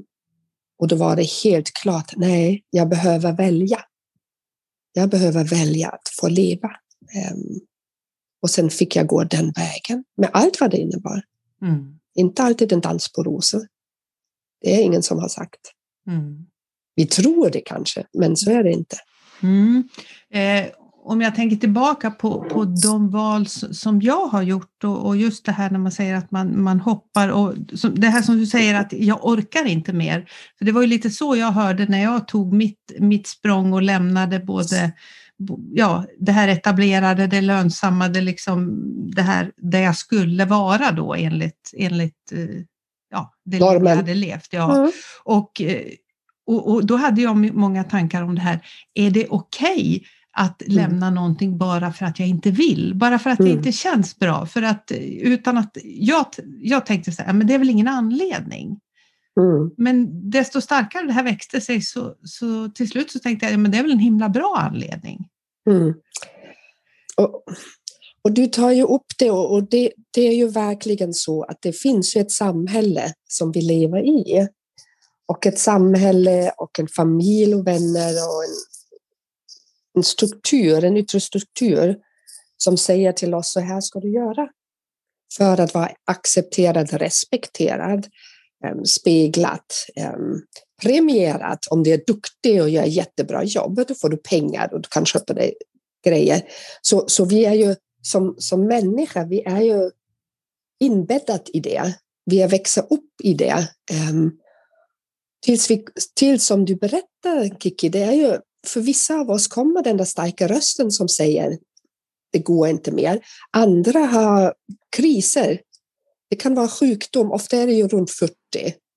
och 0.79 0.89
då 0.89 0.97
var 0.97 1.17
det 1.17 1.31
helt 1.45 1.73
klart, 1.73 2.13
nej, 2.17 2.65
jag 2.71 2.89
behöver 2.89 3.33
välja. 3.33 3.79
Jag 4.93 5.09
behöver 5.09 5.45
välja 5.45 5.89
att 5.89 6.09
få 6.21 6.29
leva. 6.29 6.69
Um, 7.33 7.61
och 8.45 8.51
sen 8.51 8.71
fick 8.71 8.97
jag 8.97 9.07
gå 9.07 9.25
den 9.25 9.53
vägen 9.53 10.05
med 10.17 10.31
allt 10.33 10.61
vad 10.61 10.71
det 10.71 10.77
innebar. 10.77 11.23
Mm. 11.63 11.99
Inte 12.15 12.43
alltid 12.43 12.73
en 12.73 12.81
dans 12.81 13.13
på 13.13 13.23
rosor. 13.23 13.67
Det 14.61 14.75
är 14.75 14.83
ingen 14.83 15.03
som 15.03 15.19
har 15.19 15.29
sagt. 15.29 15.61
Mm. 16.07 16.47
Vi 16.95 17.07
tror 17.07 17.51
det 17.51 17.61
kanske, 17.61 18.05
men 18.13 18.37
så 18.37 18.51
är 18.51 18.65
det 18.65 18.73
inte. 18.73 18.97
Mm. 19.43 19.89
Eh, 20.31 20.73
om 21.05 21.21
jag 21.21 21.35
tänker 21.35 21.57
tillbaka 21.57 22.11
på, 22.11 22.45
på 22.51 22.65
de 22.65 23.11
val 23.11 23.47
som 23.49 24.03
jag 24.03 24.27
har 24.27 24.43
gjort 24.43 24.85
och, 24.85 25.07
och 25.07 25.17
just 25.17 25.45
det 25.45 25.53
här 25.53 25.71
när 25.71 25.79
man 25.79 25.93
säger 25.93 26.15
att 26.15 26.31
man, 26.31 26.63
man 26.63 26.81
hoppar 26.81 27.29
och 27.29 27.55
det 27.93 28.07
här 28.07 28.23
som 28.23 28.39
du 28.39 28.47
säger 28.47 28.75
att 28.75 28.93
jag 28.93 29.25
orkar 29.27 29.65
inte 29.65 29.93
mer. 29.93 30.29
För 30.59 30.65
det 30.65 30.73
var 30.73 30.81
ju 30.81 30.87
lite 30.87 31.11
så 31.11 31.37
jag 31.37 31.53
hörde 31.53 31.87
när 31.87 32.03
jag 32.03 32.29
tog 32.29 32.53
mitt, 32.53 32.93
mitt 32.99 33.27
språng 33.27 33.73
och 33.73 33.83
lämnade 33.83 34.39
både 34.39 34.93
ja, 35.73 36.05
det 36.19 36.33
här 36.33 36.49
etablerade, 36.49 37.27
det 37.27 37.41
lönsamma, 37.41 38.09
det, 38.09 38.21
liksom, 38.21 38.83
det 39.15 39.23
här 39.23 39.53
där 39.57 39.81
jag 39.81 39.97
skulle 39.97 40.45
vara 40.45 40.93
då 40.93 41.15
enligt, 41.15 41.71
enligt 41.77 42.33
eh, 42.33 42.39
ja, 43.11 43.35
det 43.45 43.59
liv 43.59 43.85
jag 43.85 43.97
hade 43.97 44.15
levt. 44.15 44.49
Ja. 44.51 44.77
Mm. 44.77 44.93
Och, 45.25 45.61
eh, 45.61 45.83
och, 46.47 46.71
och, 46.71 46.87
då 46.87 46.97
hade 46.97 47.23
jag 47.23 47.55
många 47.55 47.85
tankar 47.85 48.23
om 48.23 48.35
det 48.35 48.41
här, 48.41 48.67
är 48.95 49.11
det 49.11 49.27
okej 49.29 49.97
okay 49.97 50.05
att 50.37 50.63
mm. 50.63 50.77
lämna 50.77 51.11
någonting 51.11 51.59
bara 51.59 51.93
för 51.93 52.07
att 52.07 52.19
jag 52.19 52.29
inte 52.29 52.51
vill, 52.51 52.93
bara 52.95 53.19
för 53.19 53.31
att 53.31 53.41
mm. 53.41 53.53
det 53.53 53.59
inte 53.59 53.73
känns 53.73 54.19
bra. 54.19 54.47
För 54.47 54.63
att, 54.63 54.93
utan 55.21 55.59
att, 55.59 55.77
jag, 55.85 56.27
jag 56.61 56.87
tänkte 56.87 57.13
så 57.13 57.23
här, 57.23 57.33
men 57.33 57.47
det 57.47 57.55
är 57.55 57.59
väl 57.59 57.71
ingen 57.71 57.89
anledning. 57.89 58.81
Mm. 59.41 59.71
Men 59.77 60.31
desto 60.31 60.61
starkare 60.61 61.07
det 61.07 61.13
här 61.13 61.25
växte 61.25 61.61
sig 61.61 61.81
så, 61.81 62.15
så 62.25 62.69
till 62.69 62.91
slut 62.91 63.11
så 63.11 63.19
tänkte 63.19 63.47
jag, 63.47 63.59
men 63.59 63.71
det 63.71 63.79
är 63.79 63.83
väl 63.83 63.93
en 63.93 63.99
himla 63.99 64.29
bra 64.29 64.57
anledning. 64.57 65.29
Mm. 65.71 65.95
Och, 67.17 67.45
och, 68.23 68.33
du 68.33 68.47
tar 68.47 68.71
ju 68.71 68.83
upp 68.83 69.07
det 69.19 69.31
och 69.31 69.69
det, 69.69 69.93
det, 70.11 70.21
är 70.21 70.35
ju 70.35 70.49
verkligen 70.49 71.15
så 71.15 71.43
att 71.43 71.59
det 71.63 71.73
finns 71.73 72.17
ju 72.17 72.21
ett 72.21 72.31
samhälle 72.31 73.13
som 73.29 73.53
vi 73.53 73.61
lever 73.61 74.07
i. 74.07 74.49
Och 75.27 75.47
ett 75.47 75.59
samhälle 75.59 76.53
och 76.57 76.81
en 76.81 76.89
familj 76.89 77.55
och 77.55 77.67
vänner 77.67 78.13
och 78.13 78.45
en 78.45 78.55
en 79.95 80.03
struktur, 80.03 80.85
en 80.85 80.97
yttre 80.97 81.21
struktur 81.21 81.97
som 82.57 82.77
säger 82.77 83.13
till 83.13 83.35
oss 83.35 83.53
så 83.53 83.61
här 83.61 83.81
ska 83.81 84.01
du 84.01 84.13
göra. 84.13 84.49
För 85.37 85.61
att 85.61 85.75
vara 85.75 85.91
accepterad, 86.05 86.93
respekterad, 86.93 88.07
Ehm, 88.65 88.85
speglat, 88.85 89.87
ehm, 89.97 90.41
premierat. 90.83 91.67
Om 91.71 91.83
du 91.83 91.91
är 91.91 92.03
duktig 92.07 92.63
och 92.63 92.71
gör 92.71 92.85
jättebra 92.85 93.45
jobb, 93.45 93.85
då 93.89 93.95
får 93.95 94.09
du 94.09 94.17
pengar 94.17 94.75
och 94.75 94.81
du 94.81 94.89
kan 94.91 95.07
köpa 95.07 95.35
dig 95.35 95.55
grejer. 96.05 96.43
Så, 96.83 97.05
så 97.09 97.25
vi 97.25 97.45
är 97.45 97.55
ju 97.55 97.77
som, 98.03 98.35
som 98.39 98.67
människa, 98.67 99.25
vi 99.25 99.43
är 99.43 99.61
ju 99.61 99.91
inbäddat 100.81 101.51
i 101.53 101.61
det. 101.61 101.95
Vi 102.25 102.41
har 102.41 102.49
växt 102.49 102.79
upp 102.79 103.21
i 103.23 103.35
det. 103.35 103.69
Ehm, 103.93 104.31
tills, 105.45 105.71
vi, 105.71 105.85
tills 106.15 106.47
som 106.47 106.65
du 106.65 106.75
berättar, 106.75 107.59
Kiki, 107.61 107.89
det 107.89 108.03
är 108.03 108.13
ju 108.13 108.39
för 108.67 108.81
vissa 108.81 109.15
av 109.15 109.31
oss 109.31 109.49
kommer 109.49 109.83
den 109.83 109.97
där 109.97 110.05
starka 110.05 110.49
rösten 110.49 110.91
som 110.91 111.09
säger 111.09 111.59
det 112.33 112.39
går 112.39 112.69
inte 112.69 112.93
mer. 112.93 113.21
Andra 113.51 113.99
har 114.01 114.55
kriser. 114.97 115.61
Det 116.35 116.39
kan 116.39 116.55
vara 116.55 116.69
sjukdom, 116.69 117.33
ofta 117.33 117.57
är 117.57 117.67
det 117.67 117.73
ju 117.73 117.89
runt 117.89 118.11
40, 118.11 118.35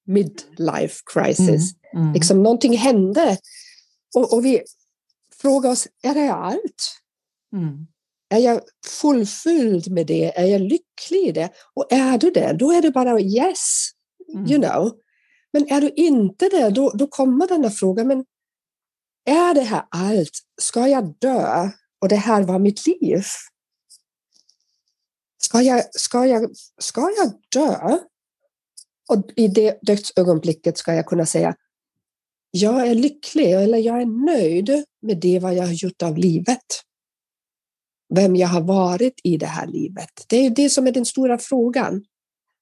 midlife 0.05 0.95
crisis. 1.13 1.73
Mm, 1.93 2.03
mm. 2.03 2.13
Liksom 2.13 2.43
någonting 2.43 2.77
hände 2.77 3.37
och, 4.15 4.33
och, 4.33 4.45
vi 4.45 4.61
frågar 5.41 5.69
oss, 5.69 5.87
är 6.03 6.13
det 6.13 6.33
allt? 6.33 7.01
Mm. 7.53 7.87
Är 8.29 8.39
jag 8.39 8.61
fullfylld 9.01 9.91
med 9.91 10.07
det? 10.07 10.39
Är 10.39 10.45
jag 10.45 10.61
lycklig 10.61 11.27
i 11.27 11.31
det? 11.31 11.49
Och 11.73 11.93
är 11.93 12.17
du 12.17 12.31
det, 12.31 12.53
då 12.59 12.71
är 12.71 12.81
det 12.81 12.91
bara 12.91 13.19
yes, 13.19 13.89
you 14.33 14.55
mm. 14.55 14.61
know. 14.61 14.91
Men 15.53 15.71
är 15.71 15.81
du 15.81 15.89
inte 15.89 16.49
det, 16.49 16.69
då, 16.69 16.89
då 16.89 17.07
kommer 17.07 17.47
den 17.47 17.61
där 17.61 17.69
frågan, 17.69 18.07
men 18.07 18.25
är 19.25 19.53
det 19.53 19.61
här 19.61 19.83
allt? 19.89 20.39
Ska 20.61 20.87
jag 20.87 21.19
dö 21.19 21.69
och 22.01 22.09
det 22.09 22.15
här 22.15 22.43
var 22.43 22.59
mitt 22.59 22.87
liv? 22.87 23.23
Ska 25.47 25.61
jag, 25.61 25.95
ska 25.95 26.25
jag, 26.25 26.51
ska 26.77 27.01
jag 27.01 27.33
dö? 27.51 27.97
Och 29.09 29.31
i 29.35 29.47
det 29.47 29.79
dödsögonblicket 29.81 30.77
ska 30.77 30.93
jag 30.93 31.05
kunna 31.05 31.25
säga 31.25 31.55
jag 32.51 32.87
är 32.87 32.95
lycklig 32.95 33.51
eller 33.51 33.77
jag 33.77 34.01
är 34.01 34.05
nöjd 34.25 34.85
med 35.01 35.17
det 35.17 35.39
vad 35.39 35.55
jag 35.55 35.63
har 35.63 35.73
gjort 35.73 36.01
av 36.01 36.17
livet. 36.17 36.65
Vem 38.15 38.35
jag 38.35 38.47
har 38.47 38.61
varit 38.61 39.13
i 39.23 39.37
det 39.37 39.45
här 39.45 39.67
livet. 39.67 40.09
Det 40.27 40.45
är 40.45 40.49
det 40.49 40.69
som 40.69 40.87
är 40.87 40.91
den 40.91 41.05
stora 41.05 41.37
frågan. 41.37 42.05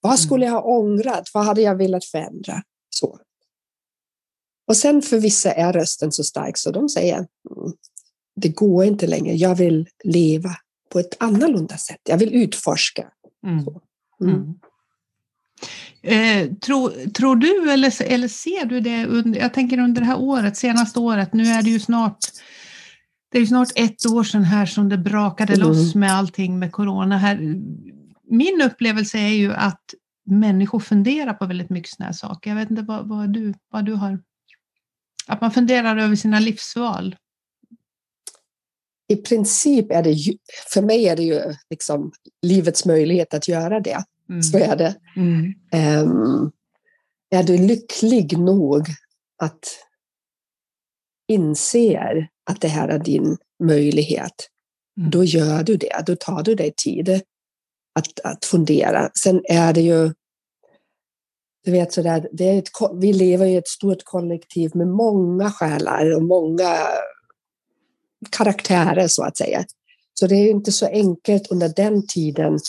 Vad 0.02 0.12
mm. 0.12 0.18
skulle 0.18 0.46
jag 0.46 0.52
ha 0.52 0.62
ångrat? 0.62 1.30
Vad 1.34 1.46
hade 1.46 1.62
jag 1.62 1.76
velat 1.76 2.06
förändra? 2.06 2.64
Så. 2.90 3.20
Och 4.68 4.78
sen 4.78 5.02
för 5.02 5.20
vissa 5.20 5.52
är 5.52 5.74
rösten 5.74 6.12
så 6.12 6.24
stark 6.24 6.58
så 6.58 6.72
de 6.72 6.90
säger 6.90 7.18
mm, 7.18 7.74
det 8.36 8.50
går 8.50 8.86
inte 8.86 9.08
längre. 9.08 9.36
Jag 9.36 9.56
vill 9.56 9.90
leva 10.04 10.56
på 10.96 11.00
ett 11.00 11.16
annorlunda 11.20 11.78
sätt. 11.78 12.02
Jag 12.04 12.18
vill 12.18 12.34
utforska. 12.34 13.08
Mm. 13.46 13.66
Mm. 14.22 14.54
Eh, 16.02 16.54
tror, 16.58 17.10
tror 17.10 17.36
du 17.36 17.72
eller, 17.72 18.02
eller 18.02 18.28
ser 18.28 18.66
du 18.66 18.80
det 18.80 19.06
under, 19.06 19.40
jag 19.40 19.54
tänker 19.54 19.78
under 19.78 20.02
det 20.02 20.08
här 20.08 20.20
året, 20.20 20.58
senaste 20.58 21.00
året, 21.00 21.34
nu 21.34 21.44
är 21.44 21.62
det 21.62 21.70
ju 21.70 21.80
snart 21.80 22.20
det 23.32 23.38
är 23.38 23.42
ju 23.42 23.48
snart 23.48 23.68
ett 23.76 24.06
år 24.06 24.24
sedan 24.24 24.44
här 24.44 24.66
som 24.66 24.90
det 24.90 24.98
brakade 24.98 25.54
mm. 25.54 25.68
loss 25.68 25.96
med 25.96 26.12
allting 26.12 26.60
med 26.60 26.72
corona. 26.72 27.18
Här. 27.18 27.36
Min 28.30 28.62
upplevelse 28.62 29.18
är 29.18 29.34
ju 29.34 29.54
att 29.54 29.94
människor 30.26 30.80
funderar 30.80 31.34
på 31.34 31.46
väldigt 31.46 31.70
mycket 31.70 31.90
sådana 31.90 32.08
här 32.08 32.14
saker. 32.14 32.50
Jag 32.50 32.58
vet 32.58 32.70
inte 32.70 32.82
vad, 32.82 33.08
vad, 33.08 33.34
du, 33.34 33.54
vad 33.70 33.86
du 33.86 33.94
har 33.94 34.20
att 35.28 35.42
man 35.42 35.52
funderar 35.52 35.98
över 35.98 36.16
sina 36.16 36.40
livsval. 36.40 37.16
I 39.08 39.16
princip 39.16 39.92
är 39.92 40.04
det 40.04 40.12
ju, 40.12 40.38
för 40.74 40.82
mig 40.82 41.08
är 41.08 41.16
det 41.16 41.24
ju 41.24 41.42
liksom 41.70 42.12
livets 42.42 42.86
möjlighet 42.86 43.34
att 43.34 43.48
göra 43.48 43.80
det. 43.80 44.04
Mm. 44.30 44.44
Så 44.44 44.58
är 44.58 44.76
det. 44.76 44.96
Mm. 45.16 45.54
Um, 46.04 46.52
är 47.30 47.44
du 47.44 47.58
lycklig 47.58 48.38
nog 48.38 48.88
att 49.38 49.66
inse 51.28 52.28
att 52.50 52.62
det 52.62 52.68
här 52.68 52.88
är 52.88 53.00
din 53.00 53.38
möjlighet, 53.64 54.50
mm. 55.00 55.10
då 55.10 55.24
gör 55.24 55.64
du 55.64 55.78
det. 55.78 56.04
Då 56.06 56.16
tar 56.16 56.44
du 56.44 56.56
dig 56.56 56.74
tid 56.78 57.10
att, 57.96 58.20
att 58.24 58.46
fundera. 58.46 59.10
Sen 59.14 59.42
är 59.50 59.74
det 59.74 59.82
ju 59.82 60.14
du 61.66 61.72
vet 61.72 61.94
sådär, 61.94 62.30
det 62.32 62.50
är 62.50 62.60
ett, 62.60 62.70
vi 63.02 63.14
lever 63.14 63.46
i 63.46 63.56
ett 63.56 63.68
stort 63.68 64.04
kollektiv 64.04 64.72
med 64.76 64.88
många 64.88 65.52
själar 65.52 66.16
och 66.16 66.24
många 66.24 66.78
karaktärer 68.32 69.08
så 69.08 69.24
att 69.24 69.38
säga. 69.38 69.66
Så 70.20 70.28
det 70.28 70.36
är 70.36 70.50
inte 70.50 70.72
så 70.72 70.86
enkelt 70.86 71.52
under 71.52 71.70
den 71.76 72.08
tiden 72.08 72.60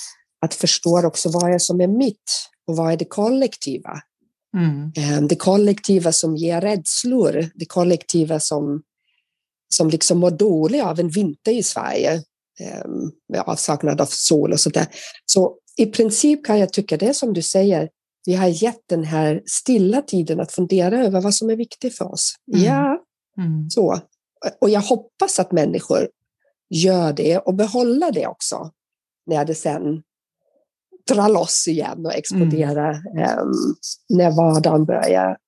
att 0.40 0.55
förstå 0.55 1.07
också 1.07 1.31
vad 1.31 1.55
är 1.55 1.59
som 1.59 1.81
är 1.81 1.87
mitt 1.87 2.49
och 2.66 2.77
vad 2.77 2.92
är 2.92 2.97
det 2.97 3.05
kollektiva. 3.05 4.01
Mm. 4.57 4.92
Ehm, 4.97 5.29
det 5.29 5.37
kollektiva 5.37 6.12
som 6.12 6.37
ger 6.37 6.61
rädslor, 6.61 7.51
det 7.55 7.66
kollektiva 7.66 8.40
som, 8.40 8.83
som 9.75 9.90
liksom 9.90 10.19
mår 10.19 10.31
dåligt 10.31 10.85
av 10.85 11.01
en 11.01 11.09
vinter 11.09 11.53
i 11.53 11.62
Sverige 11.62 12.23
ehm, 12.61 13.11
med 13.29 13.40
avsaknad 13.40 14.01
av 14.01 14.07
sol 14.07 14.53
och 14.53 14.61
sådär. 14.61 14.87
Så 15.27 15.57
i 15.77 15.87
princip 15.87 16.47
kan 16.47 16.59
jag 16.59 16.73
tycka 16.73 16.97
det 16.97 17.14
som 17.14 17.33
du 17.33 17.42
säger, 17.42 17.88
vi 18.27 18.35
har 18.35 18.49
gett 18.49 18.83
den 18.88 19.05
här 19.05 19.42
stilla 19.47 20.03
tiden 20.03 20.40
att 20.40 20.53
fundera 20.53 21.05
över 21.05 21.21
vad 21.21 21.35
som 21.35 21.51
är 21.51 21.57
viktigt 21.57 21.97
för 21.97 22.12
oss. 22.12 22.35
Mm. 22.53 22.64
Ja, 22.64 22.99
mm. 23.38 23.71
så. 23.71 24.01
Och 24.61 24.70
jag 24.70 24.81
hoppas 24.81 25.40
att 25.40 25.53
människor 25.53 26.09
gör 26.70 27.12
det 27.12 27.38
och 27.38 27.55
behåller 27.55 28.12
det 28.12 28.27
också 28.27 28.70
när 29.27 29.44
det 29.44 29.55
sen 29.55 30.03
drar 31.09 31.29
loss 31.29 31.68
igen 31.68 32.07
och 32.07 32.14
exploderar 32.14 33.03
mm. 33.16 33.38
um, 33.38 33.53
när 34.09 34.31
vardagen 34.31 34.85
börjar 34.85 35.38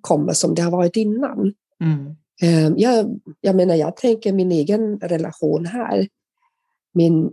komma 0.00 0.34
som 0.34 0.54
det 0.54 0.62
har 0.62 0.70
varit 0.70 0.96
innan. 0.96 1.52
Mm. 1.80 2.16
Um, 2.66 2.78
jag, 2.78 3.20
jag 3.40 3.56
menar, 3.56 3.74
jag 3.74 3.96
tänker 3.96 4.32
min 4.32 4.52
egen 4.52 4.98
relation 4.98 5.66
här. 5.66 6.08
Min, 6.94 7.30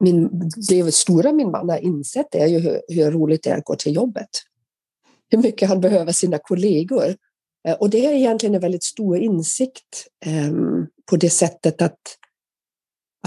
min, 0.00 0.50
det 0.68 0.94
stora 0.94 1.32
min 1.32 1.50
man 1.50 1.68
har 1.68 1.78
insett 1.78 2.34
är 2.34 2.46
ju 2.46 2.58
hur, 2.58 2.80
hur 2.88 3.10
roligt 3.10 3.42
det 3.42 3.50
är 3.50 3.58
att 3.58 3.64
gå 3.64 3.74
till 3.74 3.94
jobbet. 3.94 4.28
Hur 5.30 5.38
mycket 5.38 5.68
han 5.68 5.80
behöver 5.80 6.12
sina 6.12 6.38
kollegor. 6.38 7.16
Eh, 7.68 7.74
och 7.74 7.90
det 7.90 8.06
är 8.06 8.12
egentligen 8.12 8.54
en 8.54 8.60
väldigt 8.60 8.84
stor 8.84 9.18
insikt 9.18 10.08
um, 10.26 10.86
på 11.10 11.16
det 11.16 11.30
sättet 11.30 11.82
att, 11.82 12.00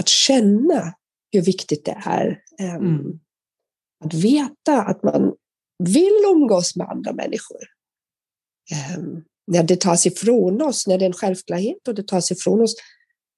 att 0.00 0.08
känna 0.08 0.94
hur 1.32 1.42
viktigt 1.42 1.84
det 1.84 2.02
är. 2.04 2.42
Um, 2.60 2.86
mm. 2.86 3.20
Att 4.04 4.14
veta 4.14 4.82
att 4.82 5.02
man 5.02 5.34
vill 5.84 6.24
umgås 6.32 6.76
med 6.76 6.88
andra 6.88 7.12
människor. 7.12 7.62
Um, 8.96 9.24
när 9.46 9.62
det 9.62 9.80
tas 9.80 10.06
ifrån 10.06 10.62
oss, 10.62 10.86
när 10.86 10.98
det 10.98 11.04
är 11.04 11.06
en 11.06 11.12
självklarhet 11.12 11.88
och 11.88 11.94
det 11.94 12.08
tas 12.08 12.30
ifrån 12.30 12.60
oss 12.60 12.74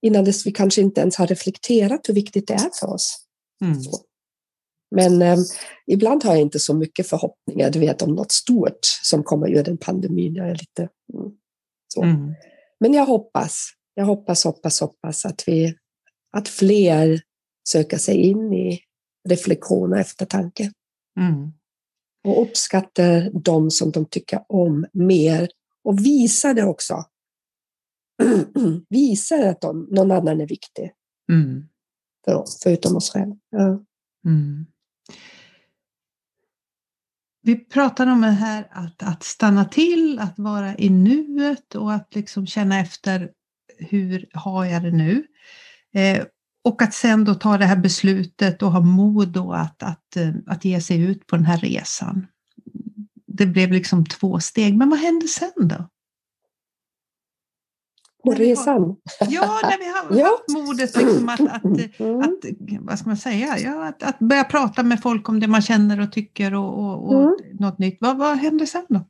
innan 0.02 0.24
dess 0.24 0.46
vi 0.46 0.52
kanske 0.52 0.80
inte 0.80 1.00
ens 1.00 1.16
har 1.16 1.26
reflekterat 1.26 2.08
hur 2.08 2.14
viktigt 2.14 2.48
det 2.48 2.54
är 2.54 2.70
för 2.80 2.94
oss. 2.94 3.26
Mm. 3.64 3.78
Men 4.90 5.22
eh, 5.22 5.38
ibland 5.86 6.24
har 6.24 6.32
jag 6.32 6.40
inte 6.42 6.58
så 6.58 6.74
mycket 6.74 7.08
förhoppningar, 7.08 7.70
du 7.70 7.78
vet, 7.78 8.02
om 8.02 8.14
något 8.14 8.32
stort 8.32 8.78
som 9.02 9.22
kommer 9.22 9.48
ur 9.48 9.62
den 9.62 9.78
pandemin. 9.78 10.34
Jag 10.34 10.48
är 10.48 10.54
lite 10.54 10.88
mm, 11.14 11.32
så. 11.94 12.02
Mm. 12.02 12.34
Men 12.80 12.94
jag 12.94 13.06
hoppas, 13.06 13.68
jag 13.94 14.04
hoppas, 14.04 14.44
hoppas, 14.44 14.80
hoppas 14.80 15.24
att, 15.24 15.44
vi, 15.46 15.74
att 16.32 16.48
fler 16.48 17.20
söker 17.68 17.98
sig 17.98 18.16
in 18.16 18.52
i 18.52 18.80
reflektion 19.28 19.92
och 19.92 19.98
eftertanke. 19.98 20.72
Mm. 21.20 21.52
Och 22.24 22.42
uppskattar 22.42 23.30
de 23.44 23.70
som 23.70 23.90
de 23.90 24.06
tycker 24.06 24.40
om 24.48 24.86
mer 24.92 25.48
och 25.84 26.06
visar 26.06 26.54
det 26.54 26.64
också. 26.64 27.04
visar 28.88 29.46
att 29.46 29.60
de, 29.60 29.88
någon 29.90 30.10
annan 30.10 30.40
är 30.40 30.46
viktig 30.46 30.92
mm. 31.32 31.68
för 32.24 32.34
oss, 32.34 32.60
förutom 32.62 32.96
oss 32.96 33.10
själva. 33.10 33.36
Ja. 33.50 33.84
Mm. 34.26 34.66
Vi 37.42 37.56
pratar 37.56 38.06
om 38.06 38.20
det 38.20 38.26
här 38.26 38.68
att, 38.70 39.02
att 39.02 39.22
stanna 39.22 39.64
till, 39.64 40.18
att 40.18 40.38
vara 40.38 40.76
i 40.76 40.90
nuet 40.90 41.74
och 41.74 41.92
att 41.92 42.14
liksom 42.14 42.46
känna 42.46 42.80
efter 42.80 43.30
hur 43.78 44.26
har 44.32 44.64
jag 44.64 44.82
det 44.82 44.90
nu? 44.90 45.26
Eh, 45.94 46.24
och 46.64 46.82
att 46.82 46.94
sen 46.94 47.24
då 47.24 47.34
ta 47.34 47.58
det 47.58 47.66
här 47.66 47.76
beslutet 47.76 48.62
och 48.62 48.72
ha 48.72 48.80
mod 48.80 49.28
då 49.28 49.52
att, 49.52 49.82
att, 49.82 50.16
eh, 50.16 50.30
att 50.46 50.64
ge 50.64 50.80
sig 50.80 51.00
ut 51.00 51.26
på 51.26 51.36
den 51.36 51.44
här 51.44 51.58
resan. 51.58 52.26
Det 53.26 53.46
blev 53.46 53.72
liksom 53.72 54.06
två 54.06 54.40
steg, 54.40 54.76
men 54.76 54.90
vad 54.90 54.98
hände 54.98 55.28
sen 55.28 55.68
då? 55.68 55.88
På 58.24 58.32
resan? 58.32 58.96
ja, 59.20 59.60
när 59.62 59.78
vi 59.78 60.16
har 60.16 60.20
ja. 60.20 60.26
haft 60.26 60.66
modet 60.66 60.96
liksom 60.96 61.28
att, 61.28 61.40
att, 61.40 61.64
mm. 62.00 62.20
att, 62.20 62.34
vad 62.80 62.98
ska 62.98 63.08
man 63.08 63.16
säga, 63.16 63.58
ja, 63.58 63.88
att, 63.88 64.02
att 64.02 64.18
börja 64.18 64.44
prata 64.44 64.82
med 64.82 65.02
folk 65.02 65.28
om 65.28 65.40
det 65.40 65.46
man 65.46 65.62
känner 65.62 66.00
och 66.00 66.12
tycker 66.12 66.54
och, 66.54 66.78
och, 66.78 67.08
och 67.08 67.22
mm. 67.22 67.36
något 67.60 67.78
nytt. 67.78 67.98
Vad, 68.00 68.18
vad 68.18 68.38
hände 68.38 68.66
sen 68.66 68.86
då? 68.88 69.00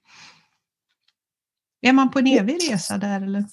Är 1.80 1.92
man 1.92 2.10
på 2.10 2.18
en 2.18 2.26
evig 2.26 2.70
resa 2.70 2.98
där 2.98 3.20
eller? 3.20 3.44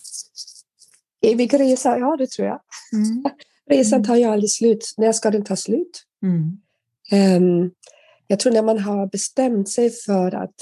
Evig 1.22 1.54
resa, 1.54 1.98
ja 2.00 2.16
det 2.18 2.28
tror 2.28 2.48
jag. 2.48 2.60
Mm. 2.94 3.24
Resan 3.70 4.04
tar 4.04 4.16
ju 4.16 4.24
aldrig 4.24 4.52
slut. 4.52 4.94
När 4.98 5.12
ska 5.12 5.32
den 5.32 5.44
ta 5.44 5.56
slut? 5.56 6.04
Mm. 6.24 6.58
Um, 7.12 7.72
jag 8.28 8.40
tror 8.40 8.54
när 8.54 8.64
man 8.64 8.80
har 8.80 9.08
bestämt 9.08 9.70
sig 9.70 9.90
för 9.90 10.36
att 10.36 10.56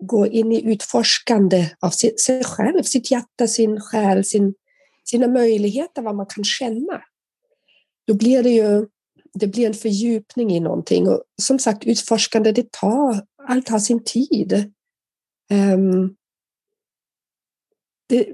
gå 0.00 0.26
in 0.26 0.52
i 0.52 0.72
utforskande 0.72 1.70
av 1.80 1.90
sig 1.90 2.44
själv, 2.44 2.82
sitt 2.82 3.10
hjärta, 3.10 3.46
sin 3.46 3.80
själ, 3.80 4.24
sin, 4.24 4.54
sina 5.04 5.28
möjligheter, 5.28 6.02
vad 6.02 6.16
man 6.16 6.26
kan 6.26 6.44
känna. 6.44 7.02
Då 8.06 8.14
blir 8.14 8.42
det 8.42 8.50
ju 8.50 8.86
det 9.32 9.46
blir 9.46 9.66
en 9.66 9.74
fördjupning 9.74 10.50
i 10.50 10.60
någonting. 10.60 11.08
Och 11.08 11.22
som 11.42 11.58
sagt, 11.58 11.84
utforskande, 11.84 12.52
det 12.52 12.72
tar, 12.72 13.26
allt 13.48 13.68
har 13.68 13.78
sin 13.78 14.04
tid. 14.04 14.72
Um, 15.52 16.16
det, 18.08 18.26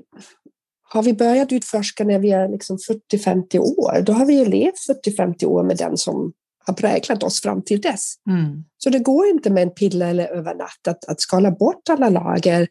har 0.88 1.02
vi 1.02 1.12
börjat 1.12 1.52
utforska 1.52 2.04
när 2.04 2.18
vi 2.18 2.30
är 2.30 2.48
liksom 2.48 2.76
40-50 3.12 3.58
år, 3.58 4.02
då 4.02 4.12
har 4.12 4.26
vi 4.26 4.38
ju 4.38 4.44
levt 4.44 5.06
40-50 5.06 5.44
år 5.44 5.62
med 5.62 5.76
den 5.76 5.96
som 5.96 6.32
har 6.66 6.74
präglat 6.74 7.22
oss 7.22 7.42
fram 7.42 7.62
till 7.62 7.80
dess. 7.80 8.14
Mm. 8.28 8.64
Så 8.78 8.90
det 8.90 8.98
går 8.98 9.26
inte 9.26 9.50
med 9.50 9.62
en 9.62 9.70
pilla 9.70 10.06
eller 10.06 10.26
över 10.26 10.54
natt 10.54 10.88
att, 10.88 11.04
att 11.04 11.20
skala 11.20 11.50
bort 11.50 11.88
alla 11.88 12.08
lager 12.08 12.68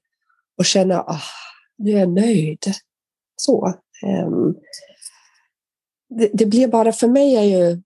och 0.58 0.66
känna 0.66 1.02
att 1.02 1.16
oh, 1.16 1.24
nu 1.78 1.92
är 1.92 2.00
jag 2.00 2.10
nöjd. 2.10 2.64
Så. 3.36 3.74
Um, 4.06 4.56
det, 6.10 6.30
det, 6.34 6.46
blir 6.46 6.68
bara, 6.68 6.92
för 6.92 7.08
mig 7.08 7.36
är 7.36 7.44
ju, 7.44 7.82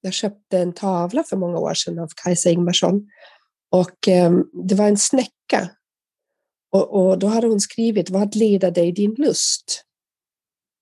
jag 0.00 0.12
köpte 0.12 0.58
en 0.58 0.72
tavla 0.72 1.24
för 1.24 1.36
många 1.36 1.58
år 1.58 1.74
sedan 1.74 1.98
av 1.98 2.08
Kajsa 2.24 2.50
Ingmarsson 2.50 3.10
och 3.70 4.08
um, 4.08 4.50
det 4.68 4.74
var 4.74 4.88
en 4.88 4.98
snäcka 4.98 5.70
och, 6.70 6.94
och, 6.94 7.18
då 7.18 7.26
hade 7.26 7.46
hon 7.46 7.60
skrivit, 7.60 8.10
vad 8.10 8.36
leder 8.36 8.70
dig 8.70 8.92
din 8.92 9.14
lust? 9.14 9.84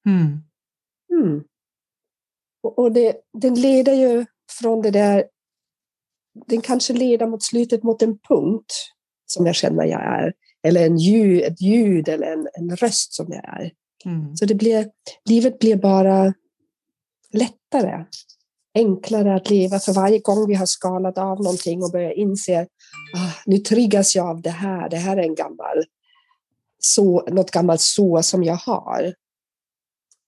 Mm. 0.07 0.43
Mm. 1.13 1.45
Och, 2.63 2.93
det, 2.93 3.17
den 3.33 3.55
leder 3.55 3.93
ju 3.93 4.27
från 4.51 4.83
det 4.83 4.91
där, 4.91 5.25
den 6.47 6.61
kanske 6.61 6.93
leder 6.93 7.27
mot 7.27 7.43
slutet 7.43 7.83
mot 7.83 8.03
en 8.03 8.19
punkt 8.19 8.73
som 9.27 9.47
jag 9.47 9.55
känner 9.55 9.85
jag 9.85 10.03
är, 10.03 10.33
eller 10.63 10.87
en 10.87 10.99
ljud, 10.99 11.43
ett 11.43 11.61
ljud 11.61 12.09
eller 12.09 12.27
en, 12.27 12.49
en 12.53 12.77
röst 12.77 13.15
som 13.15 13.27
jag 13.29 13.45
är. 13.45 13.73
Mm. 14.05 14.37
Så 14.37 14.45
det 14.45 14.55
blir, 14.55 14.91
livet 15.29 15.59
blir 15.59 15.77
bara 15.77 16.35
lättare, 17.33 18.05
enklare 18.75 19.35
att 19.35 19.51
leva 19.51 19.79
för 19.79 19.93
varje 19.93 20.19
gång 20.19 20.49
vi 20.49 20.55
har 20.55 20.67
skalat 20.67 21.19
av 21.19 21.43
någonting 21.43 21.83
och 21.83 21.91
börjar 21.93 22.13
inse 22.13 22.67
ah, 23.15 23.33
nu 23.47 23.59
triggas 23.59 24.17
jag 24.17 24.27
av 24.27 24.43
det 24.43 24.51
här, 24.51 24.89
det 24.89 24.97
här 24.97 25.17
är 25.17 25.23
en 25.23 25.35
gammal 25.35 25.85
så, 26.79 27.27
något 27.31 27.51
gammalt 27.51 27.81
så 27.81 28.23
som 28.23 28.45
jag 28.45 28.57
har. 28.57 29.15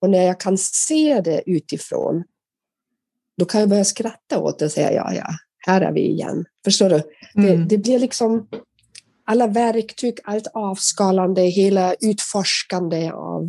Och 0.01 0.11
när 0.11 0.23
jag 0.23 0.41
kan 0.41 0.59
se 0.59 1.21
det 1.21 1.43
utifrån 1.47 2.25
då 3.39 3.45
kan 3.45 3.61
jag 3.61 3.71
börja 3.71 3.85
skratta 3.85 4.39
åt 4.39 4.59
det 4.59 4.65
och 4.65 4.73
säga 4.73 4.93
ja, 4.93 5.15
ja, 5.15 5.27
här 5.67 5.81
är 5.81 5.93
vi 5.93 6.01
igen. 6.01 6.45
Förstår 6.65 6.89
du? 6.89 7.03
Mm. 7.35 7.59
Det, 7.59 7.65
det, 7.65 7.79
blir 7.79 7.99
liksom 7.99 8.49
alla 9.25 9.47
verktyg, 9.47 10.19
allt 10.25 10.47
avskalande, 10.47 11.43
hela 11.43 11.95
utforskande 11.95 13.11
av 13.11 13.49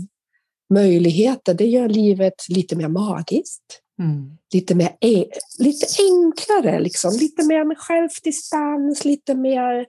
möjligheter, 0.74 1.54
det 1.54 1.66
gör 1.66 1.90
livet 1.90 2.50
lite 2.50 2.76
mer 2.76 2.88
magiskt. 2.88 3.82
Mm. 4.00 4.38
Lite, 4.54 4.76
mer, 4.76 4.98
e, 5.02 5.26
lite 5.60 5.86
enklare, 6.00 6.80
liksom. 6.80 7.14
lite 7.20 7.46
mer 7.46 7.66
med 7.66 7.78
självdistans, 7.78 9.06
lite 9.06 9.36
mer 9.36 9.86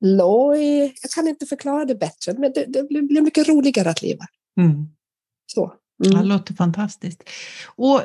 loj. 0.00 0.82
Jag 1.02 1.10
kan 1.14 1.28
inte 1.28 1.46
förklara 1.46 1.84
det 1.84 1.94
bättre, 1.94 2.34
men 2.38 2.52
det, 2.52 2.64
det 2.68 2.82
blir 2.82 3.20
mycket 3.20 3.48
roligare 3.48 3.90
att 3.90 4.02
leva. 4.02 4.24
Mm. 4.60 4.86
Så. 5.46 5.72
Mm. 6.04 6.18
Det 6.18 6.24
låter 6.24 6.54
fantastiskt. 6.54 7.22
Och 7.76 8.00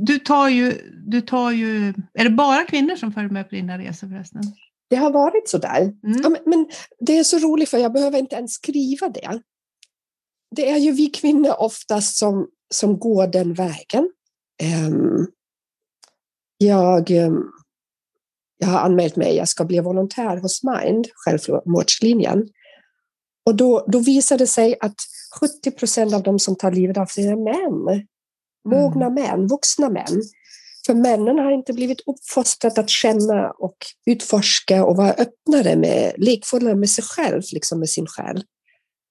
du 0.00 0.18
tar, 0.18 0.48
ju, 0.48 0.92
du 1.06 1.20
tar 1.20 1.50
ju... 1.50 1.88
Är 2.14 2.24
det 2.24 2.30
bara 2.30 2.64
kvinnor 2.64 2.96
som 2.96 3.12
följer 3.12 3.30
med 3.30 3.48
på 3.48 3.54
dina 3.54 3.78
resor 3.78 4.08
förresten? 4.08 4.42
Det 4.90 4.96
har 4.96 5.12
varit 5.12 5.48
så 5.48 5.58
där. 5.58 5.80
Mm. 5.80 6.20
Ja, 6.22 6.28
men, 6.28 6.40
men, 6.46 6.66
det 7.00 7.18
är 7.18 7.24
så 7.24 7.38
roligt 7.38 7.68
för 7.68 7.78
jag 7.78 7.92
behöver 7.92 8.18
inte 8.18 8.36
ens 8.36 8.52
skriva 8.52 9.08
det. 9.08 9.42
Det 10.56 10.70
är 10.70 10.76
ju 10.76 10.92
vi 10.92 11.06
kvinnor 11.06 11.54
oftast 11.58 12.16
som, 12.16 12.48
som 12.74 12.98
går 12.98 13.26
den 13.26 13.54
vägen. 13.54 14.10
Um, 14.88 15.26
jag, 16.58 17.10
um, 17.10 17.52
jag 18.58 18.68
har 18.68 18.78
anmält 18.78 19.16
mig, 19.16 19.36
jag 19.36 19.48
ska 19.48 19.64
bli 19.64 19.80
volontär 19.80 20.36
hos 20.36 20.62
Mind, 20.64 21.06
självmordslinjen. 21.14 22.48
Och 23.46 23.54
då, 23.56 23.84
då 23.88 23.98
visar 23.98 24.38
det 24.38 24.46
sig 24.46 24.76
att 24.80 24.96
70 25.40 25.70
procent 25.70 26.14
av 26.14 26.22
de 26.22 26.38
som 26.38 26.56
tar 26.56 26.72
livet 26.72 26.96
av 26.96 27.06
sig 27.06 27.26
är 27.26 27.36
män. 27.36 28.06
Mogna 28.68 29.06
mm. 29.06 29.14
män, 29.14 29.46
vuxna 29.46 29.90
män. 29.90 30.22
För 30.86 30.94
männen 30.94 31.38
har 31.38 31.52
inte 31.52 31.72
blivit 31.72 32.00
uppfostrade 32.06 32.80
att 32.80 32.90
känna 32.90 33.50
och 33.50 33.76
utforska 34.06 34.84
och 34.84 34.96
vara 34.96 35.12
öppnare 35.12 35.76
med, 35.76 36.14
lekfulla 36.16 36.74
med 36.74 36.90
sig 36.90 37.04
själv, 37.04 37.42
liksom 37.52 37.78
med 37.78 37.88
sin 37.88 38.06
själ. 38.06 38.44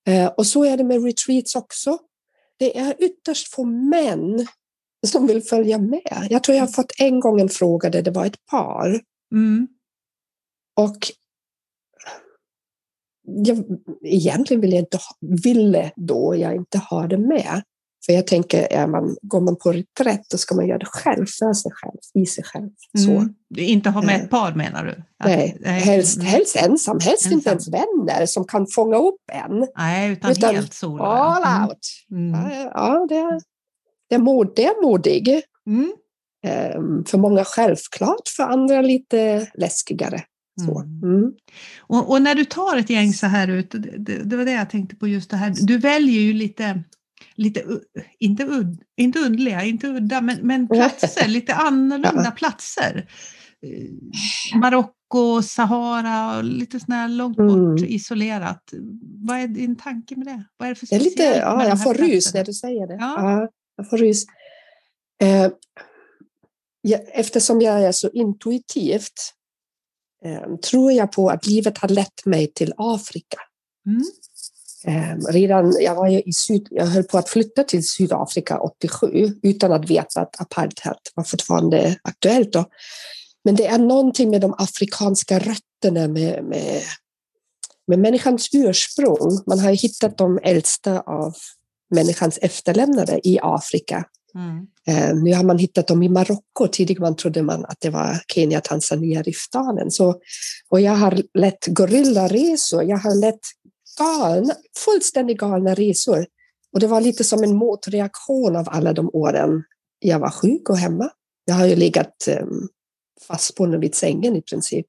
Eh, 0.07 0.27
och 0.27 0.47
så 0.47 0.65
är 0.65 0.77
det 0.77 0.83
med 0.83 1.03
retreats 1.03 1.55
också. 1.55 1.97
Det 2.59 2.77
är 2.77 2.95
ytterst 2.99 3.53
få 3.53 3.63
män 3.65 4.47
som 5.07 5.27
vill 5.27 5.43
följa 5.43 5.77
med. 5.77 6.27
Jag 6.29 6.43
tror 6.43 6.55
jag 6.57 6.63
har 6.63 6.71
fått 6.71 6.91
en 6.99 7.19
gång 7.19 7.41
en 7.41 7.49
fråga 7.49 7.89
där 7.89 8.01
det 8.01 8.11
var 8.11 8.25
ett 8.25 8.45
par. 8.45 9.01
Mm. 9.33 9.67
Och 10.75 11.11
jag, 13.35 13.63
egentligen 14.03 14.61
vill 14.61 14.71
jag 14.71 14.79
inte 14.79 14.99
ville 15.43 15.91
då 15.95 16.35
jag 16.35 16.55
inte 16.55 16.77
ha 16.77 17.07
det 17.07 17.17
med. 17.17 17.61
För 18.05 18.13
jag 18.13 18.27
tänker, 18.27 18.73
är 18.73 18.87
man, 18.87 19.15
går 19.21 19.41
man 19.41 19.55
på 19.55 19.71
reträtt 19.71 20.21
då 20.31 20.37
ska 20.37 20.55
man 20.55 20.67
göra 20.67 20.77
det 20.77 20.85
själv, 20.85 21.25
för 21.25 21.53
sig 21.53 21.71
själv, 21.73 21.97
i 22.13 22.25
sig 22.25 22.43
själv. 22.43 22.69
Så. 22.97 23.11
Mm. 23.11 23.35
Inte 23.57 23.89
ha 23.89 24.01
med 24.01 24.23
ett 24.23 24.29
par 24.29 24.53
menar 24.53 24.85
du? 24.85 24.91
Att, 24.91 25.55
nej, 25.59 25.59
helst, 25.61 26.15
mm. 26.15 26.27
helst 26.27 26.55
ensam, 26.55 26.99
helst 26.99 27.25
ensam. 27.25 27.37
inte 27.37 27.49
ens 27.49 27.67
vänner 27.67 28.25
som 28.25 28.45
kan 28.45 28.67
fånga 28.75 28.97
upp 28.97 29.21
en. 29.31 29.67
Nej, 29.77 30.11
utan, 30.11 30.31
utan 30.31 30.55
helt 30.55 30.73
solo. 30.73 31.03
All 31.03 31.43
mm. 31.43 31.67
out. 31.67 31.79
Mm. 32.11 32.69
Ja, 32.73 33.05
det, 33.09 33.41
det, 34.09 34.15
är 34.15 34.19
mod, 34.19 34.53
det 34.55 34.65
är 34.65 34.81
modig. 34.83 35.41
Mm. 35.67 35.93
Um, 36.75 37.05
för 37.05 37.17
många 37.17 37.43
självklart, 37.43 38.27
för 38.37 38.43
andra 38.43 38.81
lite 38.81 39.47
läskigare. 39.53 40.23
Mm. 40.69 41.03
Mm. 41.03 41.31
Och, 41.79 42.09
och, 42.11 42.21
när 42.21 42.35
du 42.35 42.45
tar 42.45 42.77
ett 42.77 42.89
gäng 42.89 43.13
så 43.13 43.27
här 43.27 43.47
ut, 43.47 43.71
det, 43.71 44.23
det, 44.23 44.35
var 44.35 44.45
det 44.45 44.51
jag 44.51 44.69
tänkte 44.69 44.95
på 44.95 45.07
just 45.07 45.29
det 45.29 45.37
här, 45.37 45.53
du 45.61 45.77
väljer 45.77 46.21
ju 46.21 46.33
lite, 46.33 46.83
lite 47.35 47.63
inte, 48.19 48.45
udd, 48.45 48.81
inte 48.97 49.19
undliga, 49.19 49.63
inte 49.63 49.87
udda, 49.87 50.21
men, 50.21 50.37
men 50.41 50.67
platser, 50.67 51.27
lite 51.27 51.55
annorlunda 51.55 52.23
ja. 52.25 52.31
platser. 52.31 53.09
Eh, 53.65 54.57
Marocko, 54.59 55.41
Sahara, 55.41 56.41
lite 56.41 56.79
sådär 56.79 57.07
långt 57.07 57.37
bort, 57.37 57.79
mm. 57.79 57.85
isolerat. 57.85 58.73
Vad 59.27 59.37
är 59.37 59.47
din 59.47 59.75
tanke 59.75 60.15
med 60.15 60.27
det? 60.27 60.43
Vad 60.57 60.67
är 60.67 60.69
det 60.73 60.79
för 60.79 60.87
det 60.87 60.95
är 60.95 60.99
lite, 60.99 61.23
ja, 61.23 61.67
Jag 61.67 61.83
får 61.83 61.93
rys 61.93 62.33
när 62.33 62.45
du 62.45 62.53
säger 62.53 62.87
det. 62.87 62.97
Ja. 62.99 63.15
ja 63.17 63.47
jag 63.75 63.89
får 63.89 63.97
rys. 63.97 64.25
Eh, 65.21 65.51
ja, 66.81 66.97
eftersom 66.97 67.61
jag 67.61 67.83
är 67.83 67.91
så 67.91 68.09
intuitivt 68.09 69.33
tror 70.69 70.91
jag 70.91 71.11
på 71.11 71.29
att 71.29 71.47
livet 71.47 71.77
har 71.77 71.89
lett 71.89 72.25
mig 72.25 72.51
till 72.53 72.73
Afrika. 72.77 73.37
Mm. 73.85 74.03
Eh, 74.85 75.31
redan, 75.31 75.75
jag, 75.79 75.95
var 75.95 76.27
i 76.27 76.33
syd, 76.33 76.67
jag 76.71 76.85
höll 76.85 77.03
på 77.03 77.17
att 77.17 77.29
flytta 77.29 77.63
till 77.63 77.87
Sydafrika 77.87 78.59
87 78.59 79.39
utan 79.43 79.71
att 79.73 79.89
veta 79.89 80.21
att 80.21 80.41
apartheid 80.41 80.97
var 81.15 81.23
fortfarande 81.23 81.95
aktuellt. 82.01 82.53
Då. 82.53 82.65
Men 83.43 83.55
det 83.55 83.67
är 83.67 83.77
någonting 83.77 84.29
med 84.29 84.41
de 84.41 84.53
afrikanska 84.57 85.39
rötterna, 85.39 86.07
med, 86.07 86.43
med, 86.43 86.81
med 87.87 87.99
människans 87.99 88.49
ursprung. 88.53 89.43
Man 89.47 89.59
har 89.59 89.71
hittat 89.71 90.17
de 90.17 90.39
äldsta 90.43 90.99
av 90.99 91.35
människans 91.95 92.37
efterlämnade 92.41 93.27
i 93.27 93.39
Afrika. 93.41 94.05
Mm. 94.35 94.67
Eh, 94.87 95.15
nu 95.15 95.33
har 95.33 95.43
man 95.43 95.57
hittat 95.57 95.87
dem 95.87 96.03
i 96.03 96.09
Marocko. 96.09 96.67
Tidigare 96.67 97.13
trodde 97.13 97.41
man 97.41 97.65
att 97.65 97.77
det 97.79 97.89
var 97.89 98.23
Kenya, 98.33 98.61
Tanzania, 98.61 99.21
Riftdalen. 99.21 99.91
Så, 99.91 100.15
och 100.69 100.81
jag 100.81 100.95
har 100.95 101.23
lett 101.33 101.67
gorillaresor. 101.67 102.83
Jag 102.83 102.97
har 102.97 103.15
lett 103.15 103.39
galna, 103.97 104.53
fullständigt 104.77 105.37
galna 105.37 105.73
resor. 105.73 106.25
Och 106.73 106.79
det 106.79 106.87
var 106.87 107.01
lite 107.01 107.23
som 107.23 107.43
en 107.43 107.55
motreaktion 107.55 108.55
av 108.55 108.69
alla 108.69 108.93
de 108.93 109.09
åren 109.13 109.63
jag 109.99 110.19
var 110.19 110.29
sjuk 110.29 110.69
och 110.69 110.77
hemma. 110.77 111.09
Jag 111.45 111.55
har 111.55 111.65
ju 111.65 111.75
legat 111.75 112.27
um, 112.41 112.67
fastbunden 113.27 113.79
vid 113.79 113.95
sängen 113.95 114.35
i 114.35 114.41
princip. 114.41 114.85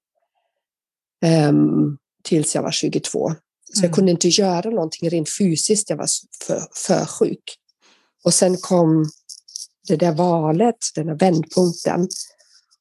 Um, 1.48 1.98
tills 2.24 2.54
jag 2.54 2.62
var 2.62 2.70
22. 2.70 3.32
Så 3.72 3.78
mm. 3.78 3.88
jag 3.88 3.94
kunde 3.94 4.10
inte 4.10 4.28
göra 4.28 4.70
någonting 4.70 5.10
rent 5.10 5.28
fysiskt, 5.38 5.90
jag 5.90 5.96
var 5.96 6.08
för, 6.44 6.62
för 6.74 7.06
sjuk. 7.06 7.42
Och 8.24 8.34
sen 8.34 8.56
kom 8.56 9.10
det 9.88 9.96
där 9.96 10.12
valet, 10.12 10.76
den 10.94 11.06
där 11.06 11.14
vändpunkten. 11.14 12.08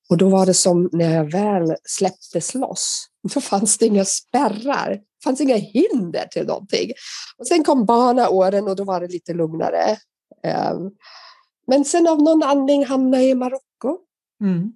Och 0.10 0.18
då 0.18 0.30
var 0.30 0.46
det 0.46 0.54
som 0.54 0.90
när 0.92 1.16
jag 1.16 1.32
väl 1.32 1.76
släpptes 1.84 2.54
loss, 2.54 3.08
då 3.34 3.42
fanns 3.42 3.78
det 3.78 3.86
inga 3.86 4.06
spärrar, 4.06 4.90
det 4.90 5.24
fanns 5.24 5.42
inga 5.42 5.56
hinder 5.56 6.28
till 6.32 6.48
någonting. 6.48 6.92
Och 7.38 7.48
sen 7.48 7.64
kom 7.64 7.86
barnaåren 7.86 8.68
och 8.68 8.76
då 8.76 8.84
var 8.84 9.02
det 9.02 9.08
lite 9.08 9.34
lugnare. 9.34 9.98
Ehm, 10.44 10.92
men 11.68 11.86
sen 11.86 12.08
av 12.08 12.24
någon 12.24 12.44
anledning 12.44 12.86
hamnade 12.86 13.24
jag 13.24 13.32
i 13.32 13.36
Marocko. 13.36 13.98
Mm. 14.42 14.72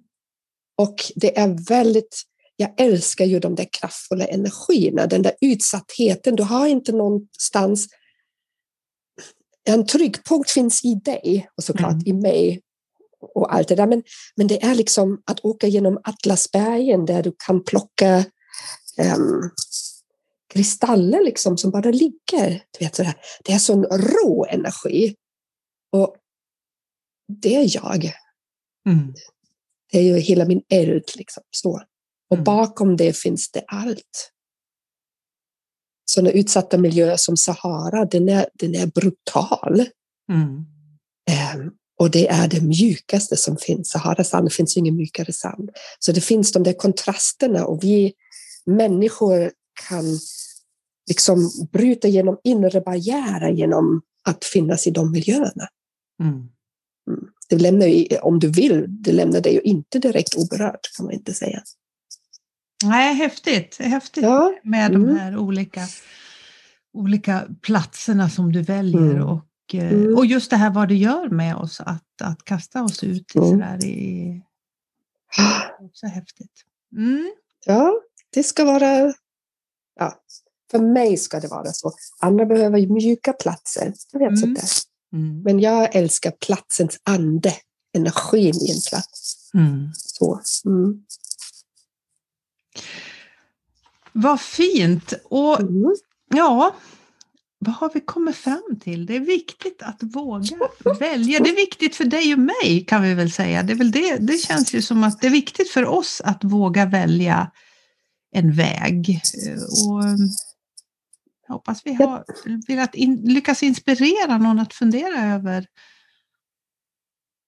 Och 0.78 0.94
det 1.14 1.38
är 1.38 1.68
väldigt, 1.68 2.22
jag 2.56 2.80
älskar 2.80 3.24
ju 3.24 3.40
de 3.40 3.54
där 3.54 3.68
kraftfulla 3.72 4.24
energierna, 4.24 5.06
den 5.06 5.22
där 5.22 5.32
utsattheten. 5.40 6.36
Du 6.36 6.42
har 6.42 6.66
inte 6.66 6.92
någonstans 6.92 7.88
en 9.66 9.86
tryggpunkt 9.86 10.50
finns 10.50 10.84
i 10.84 10.94
dig 10.94 11.48
och 11.56 11.64
såklart 11.64 11.92
mm. 11.92 12.06
i 12.06 12.12
mig 12.12 12.62
och 13.34 13.54
allt 13.54 13.68
det 13.68 13.74
där. 13.74 13.86
Men, 13.86 14.02
men 14.36 14.46
det 14.46 14.62
är 14.62 14.74
liksom 14.74 15.22
att 15.26 15.44
åka 15.44 15.66
genom 15.66 16.00
Atlasbergen 16.04 17.06
där 17.06 17.22
du 17.22 17.32
kan 17.46 17.64
plocka 17.64 18.24
um, 19.16 19.50
kristaller 20.52 21.24
liksom 21.24 21.58
som 21.58 21.70
bara 21.70 21.90
ligger. 21.90 22.62
Du 22.78 22.84
vet, 22.84 22.94
sådär. 22.94 23.14
Det 23.44 23.52
är 23.52 23.58
sån 23.58 23.84
rå 23.84 24.46
energi. 24.50 25.14
Och 25.92 26.16
det 27.42 27.56
är 27.56 27.76
jag. 27.76 28.12
Mm. 28.88 29.14
Det 29.92 29.98
är 29.98 30.02
ju 30.02 30.18
hela 30.18 30.44
min 30.44 30.62
eld. 30.68 31.04
Liksom, 31.16 31.42
så. 31.50 31.82
Och 32.30 32.36
mm. 32.36 32.44
bakom 32.44 32.96
det 32.96 33.16
finns 33.16 33.50
det 33.50 33.64
allt 33.66 34.32
sådana 36.06 36.30
utsatta 36.30 36.78
miljöer 36.78 37.16
som 37.16 37.36
Sahara, 37.36 38.04
den 38.04 38.28
är, 38.28 38.46
den 38.54 38.74
är 38.74 38.86
brutal. 38.86 39.84
Mm. 40.32 40.64
Um, 41.60 41.72
och 41.98 42.10
det 42.10 42.28
är 42.28 42.48
det 42.48 42.60
mjukaste 42.60 43.36
som 43.36 43.56
finns. 43.56 43.90
Saharas 43.90 44.28
sand, 44.28 44.46
det 44.46 44.54
finns 44.54 44.76
ingen 44.76 44.96
mjukare 44.96 45.32
sand. 45.32 45.70
Så 45.98 46.12
det 46.12 46.20
finns 46.20 46.52
de 46.52 46.62
där 46.62 46.72
kontrasterna 46.72 47.66
och 47.66 47.84
vi 47.84 48.12
människor 48.66 49.52
kan 49.88 50.04
liksom 51.08 51.50
bryta 51.72 52.08
genom 52.08 52.38
inre 52.44 52.80
barriärer 52.80 53.50
genom 53.50 54.02
att 54.22 54.44
finnas 54.44 54.86
i 54.86 54.90
de 54.90 55.12
miljöerna. 55.12 55.68
Mm. 56.22 56.34
mm. 56.34 57.28
Det 57.48 57.58
lämnar 57.58 57.86
ju, 57.86 58.18
om 58.18 58.38
du 58.38 58.48
vill, 58.48 58.84
det 58.88 59.12
lämnar 59.12 59.40
dig 59.40 59.54
ju 59.54 59.60
inte 59.60 59.98
direkt 59.98 60.34
oberörd 60.34 60.80
kan 60.96 61.06
man 61.06 61.14
inte 61.14 61.34
säga. 61.34 61.62
Nej, 62.84 63.14
häftigt, 63.14 63.76
häftigt 63.78 64.24
ja. 64.24 64.54
med 64.62 64.94
mm. 64.94 65.06
de 65.06 65.16
här 65.18 65.36
olika, 65.36 65.82
olika 66.92 67.48
platserna 67.62 68.30
som 68.30 68.52
du 68.52 68.62
väljer 68.62 69.10
mm. 69.10 69.22
och, 69.22 69.74
eh, 69.74 69.92
mm. 69.92 70.14
och 70.16 70.26
just 70.26 70.50
det 70.50 70.56
här 70.56 70.70
vad 70.70 70.88
det 70.88 70.94
gör 70.94 71.28
med 71.28 71.56
oss 71.56 71.80
att, 71.80 72.22
att 72.22 72.44
kasta 72.44 72.82
oss 72.82 73.04
ut 73.04 73.36
i 73.36 73.38
mm. 73.38 73.50
sådär 73.50 73.84
i... 73.84 74.42
Också 75.80 76.06
häftigt. 76.06 76.64
Mm. 76.96 77.32
Ja, 77.64 78.00
det 78.30 78.42
ska 78.42 78.64
vara... 78.64 79.14
Ja, 79.98 80.14
för 80.70 80.78
mig 80.78 81.16
ska 81.16 81.40
det 81.40 81.48
vara 81.48 81.72
så. 81.72 81.92
Andra 82.20 82.46
behöver 82.46 82.86
mjuka 82.86 83.32
platser. 83.32 83.92
Jag 84.12 84.20
vet 84.20 84.38
mm. 84.38 84.50
inte. 84.50 84.62
Mm. 85.12 85.42
Men 85.42 85.60
jag 85.60 85.96
älskar 85.96 86.30
platsens 86.30 87.00
ande, 87.04 87.52
energin 87.94 88.54
i 88.54 88.70
en 88.70 88.80
plats. 88.88 89.50
Så. 89.92 90.40
Vad 94.12 94.40
fint! 94.40 95.14
Och 95.24 95.60
mm. 95.60 95.94
ja, 96.34 96.74
vad 97.58 97.74
har 97.74 97.90
vi 97.94 98.00
kommit 98.00 98.36
fram 98.36 98.78
till? 98.80 99.06
Det 99.06 99.16
är 99.16 99.20
viktigt 99.20 99.82
att 99.82 100.02
våga 100.02 100.56
välja. 101.00 101.40
Det 101.40 101.50
är 101.50 101.56
viktigt 101.56 101.96
för 101.96 102.04
dig 102.04 102.32
och 102.32 102.38
mig 102.38 102.84
kan 102.88 103.02
vi 103.02 103.14
väl 103.14 103.32
säga. 103.32 103.62
Det, 103.62 103.74
väl 103.74 103.90
det, 103.90 104.16
det 104.16 104.38
känns 104.38 104.74
ju 104.74 104.82
som 104.82 105.04
att 105.04 105.20
det 105.20 105.26
är 105.26 105.30
viktigt 105.30 105.70
för 105.70 105.86
oss 105.86 106.22
att 106.24 106.44
våga 106.44 106.86
välja 106.86 107.50
en 108.32 108.52
väg. 108.52 109.20
Och 109.88 110.02
jag 111.48 111.54
hoppas 111.54 111.80
vi 111.84 111.94
har 111.94 112.24
velat 112.66 112.94
in, 112.94 113.16
lyckas 113.16 113.62
inspirera 113.62 114.38
någon 114.38 114.58
att 114.58 114.74
fundera 114.74 115.34
över 115.34 115.66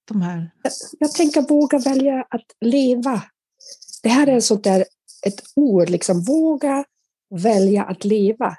de 0.09 0.23
här. 0.23 0.51
Jag, 0.63 0.73
jag 0.99 1.13
tänker 1.13 1.43
våga 1.43 1.79
välja 1.79 2.27
att 2.31 2.47
leva. 2.61 3.23
Det 4.03 4.09
här 4.09 4.27
är 4.27 4.33
en 4.33 4.43
sånt 4.43 4.65
där 4.65 4.85
ett 5.27 5.43
ord, 5.55 5.91
liksom 5.91 6.23
våga 6.23 6.85
välja 7.35 7.85
att 7.85 8.05
leva. 8.05 8.57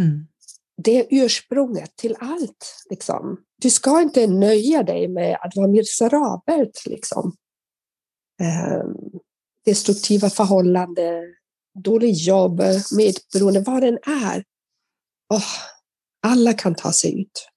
Mm. 0.00 0.26
Det 0.76 1.00
är 1.00 1.24
ursprunget 1.24 1.96
till 1.96 2.16
allt. 2.20 2.86
Liksom. 2.90 3.44
Du 3.62 3.70
ska 3.70 4.00
inte 4.00 4.26
nöja 4.26 4.82
dig 4.82 5.08
med 5.08 5.38
att 5.40 5.56
vara 5.56 5.68
miserabelt. 5.68 6.82
Liksom. 6.86 7.36
Um, 8.42 9.20
destruktiva 9.64 10.30
förhållanden, 10.30 11.34
dålig 11.78 12.12
jobb, 12.12 12.62
medberoende, 12.96 13.60
vad 13.60 13.82
den 13.82 13.98
är. 14.02 14.44
Oh, 15.28 15.52
alla 16.22 16.52
kan 16.52 16.74
ta 16.74 16.92
sig 16.92 17.20
ut. 17.20 17.48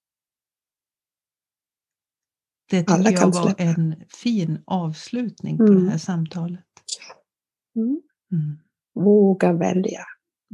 Det 2.69 2.79
tycker 2.79 2.93
alla 2.93 3.11
jag 3.11 3.33
var 3.33 3.55
en 3.57 3.95
fin 4.09 4.63
avslutning 4.65 5.57
på 5.57 5.63
mm. 5.63 5.83
det 5.85 5.91
här 5.91 5.97
samtalet. 5.97 6.65
Mm. 7.75 8.01
Mm. 8.35 8.57
Våga 8.95 9.53
välja 9.53 10.05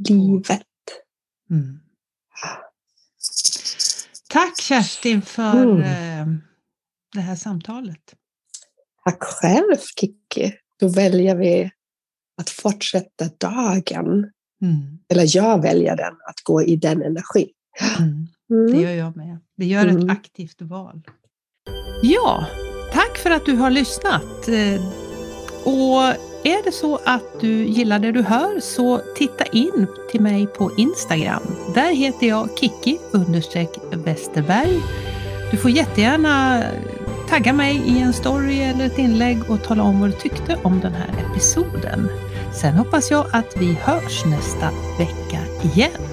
livet. 0.08 0.66
Mm. 1.50 1.80
Tack 4.28 4.60
Kerstin 4.60 5.22
för 5.22 5.62
mm. 5.62 5.80
Eh, 5.82 6.26
det 7.14 7.20
här 7.20 7.36
samtalet. 7.36 8.14
Tack 9.04 9.22
själv 9.22 9.76
Kiki. 10.00 10.54
Då 10.80 10.88
väljer 10.88 11.36
vi 11.36 11.70
att 12.40 12.50
fortsätta 12.50 13.28
dagen. 13.38 14.30
Mm. 14.62 14.98
Eller 15.08 15.36
jag 15.36 15.62
väljer 15.62 15.96
den, 15.96 16.14
att 16.28 16.40
gå 16.44 16.62
i 16.62 16.76
den 16.76 17.02
energin. 17.02 17.48
Mm. 17.98 18.28
Det 18.72 18.82
gör 18.82 18.90
jag 18.90 19.16
med. 19.16 19.38
Vi 19.56 19.66
gör 19.66 19.86
ett 19.86 20.10
aktivt 20.10 20.62
val. 20.62 21.02
Ja, 22.02 22.46
tack 22.92 23.18
för 23.18 23.30
att 23.30 23.46
du 23.46 23.52
har 23.52 23.70
lyssnat. 23.70 24.48
Eh, 24.48 24.82
och 25.64 26.31
är 26.44 26.64
det 26.64 26.72
så 26.72 27.00
att 27.04 27.40
du 27.40 27.64
gillar 27.64 27.98
det 27.98 28.12
du 28.12 28.22
hör 28.22 28.60
så 28.60 29.00
titta 29.16 29.44
in 29.44 29.86
till 30.10 30.20
mig 30.20 30.46
på 30.46 30.70
Instagram. 30.76 31.42
Där 31.74 31.94
heter 31.94 32.28
jag 32.28 32.48
Kiki 32.58 32.98
Westerberg. 33.90 34.80
Du 35.50 35.56
får 35.56 35.70
jättegärna 35.70 36.62
tagga 37.28 37.52
mig 37.52 37.82
i 37.86 37.98
en 37.98 38.12
story 38.12 38.60
eller 38.60 38.86
ett 38.86 38.98
inlägg 38.98 39.50
och 39.50 39.64
tala 39.64 39.82
om 39.82 40.00
vad 40.00 40.10
du 40.10 40.16
tyckte 40.16 40.58
om 40.62 40.80
den 40.80 40.92
här 40.92 41.10
episoden. 41.30 42.08
Sen 42.60 42.74
hoppas 42.74 43.10
jag 43.10 43.26
att 43.32 43.56
vi 43.56 43.72
hörs 43.72 44.24
nästa 44.24 44.70
vecka 44.98 45.38
igen. 45.62 46.11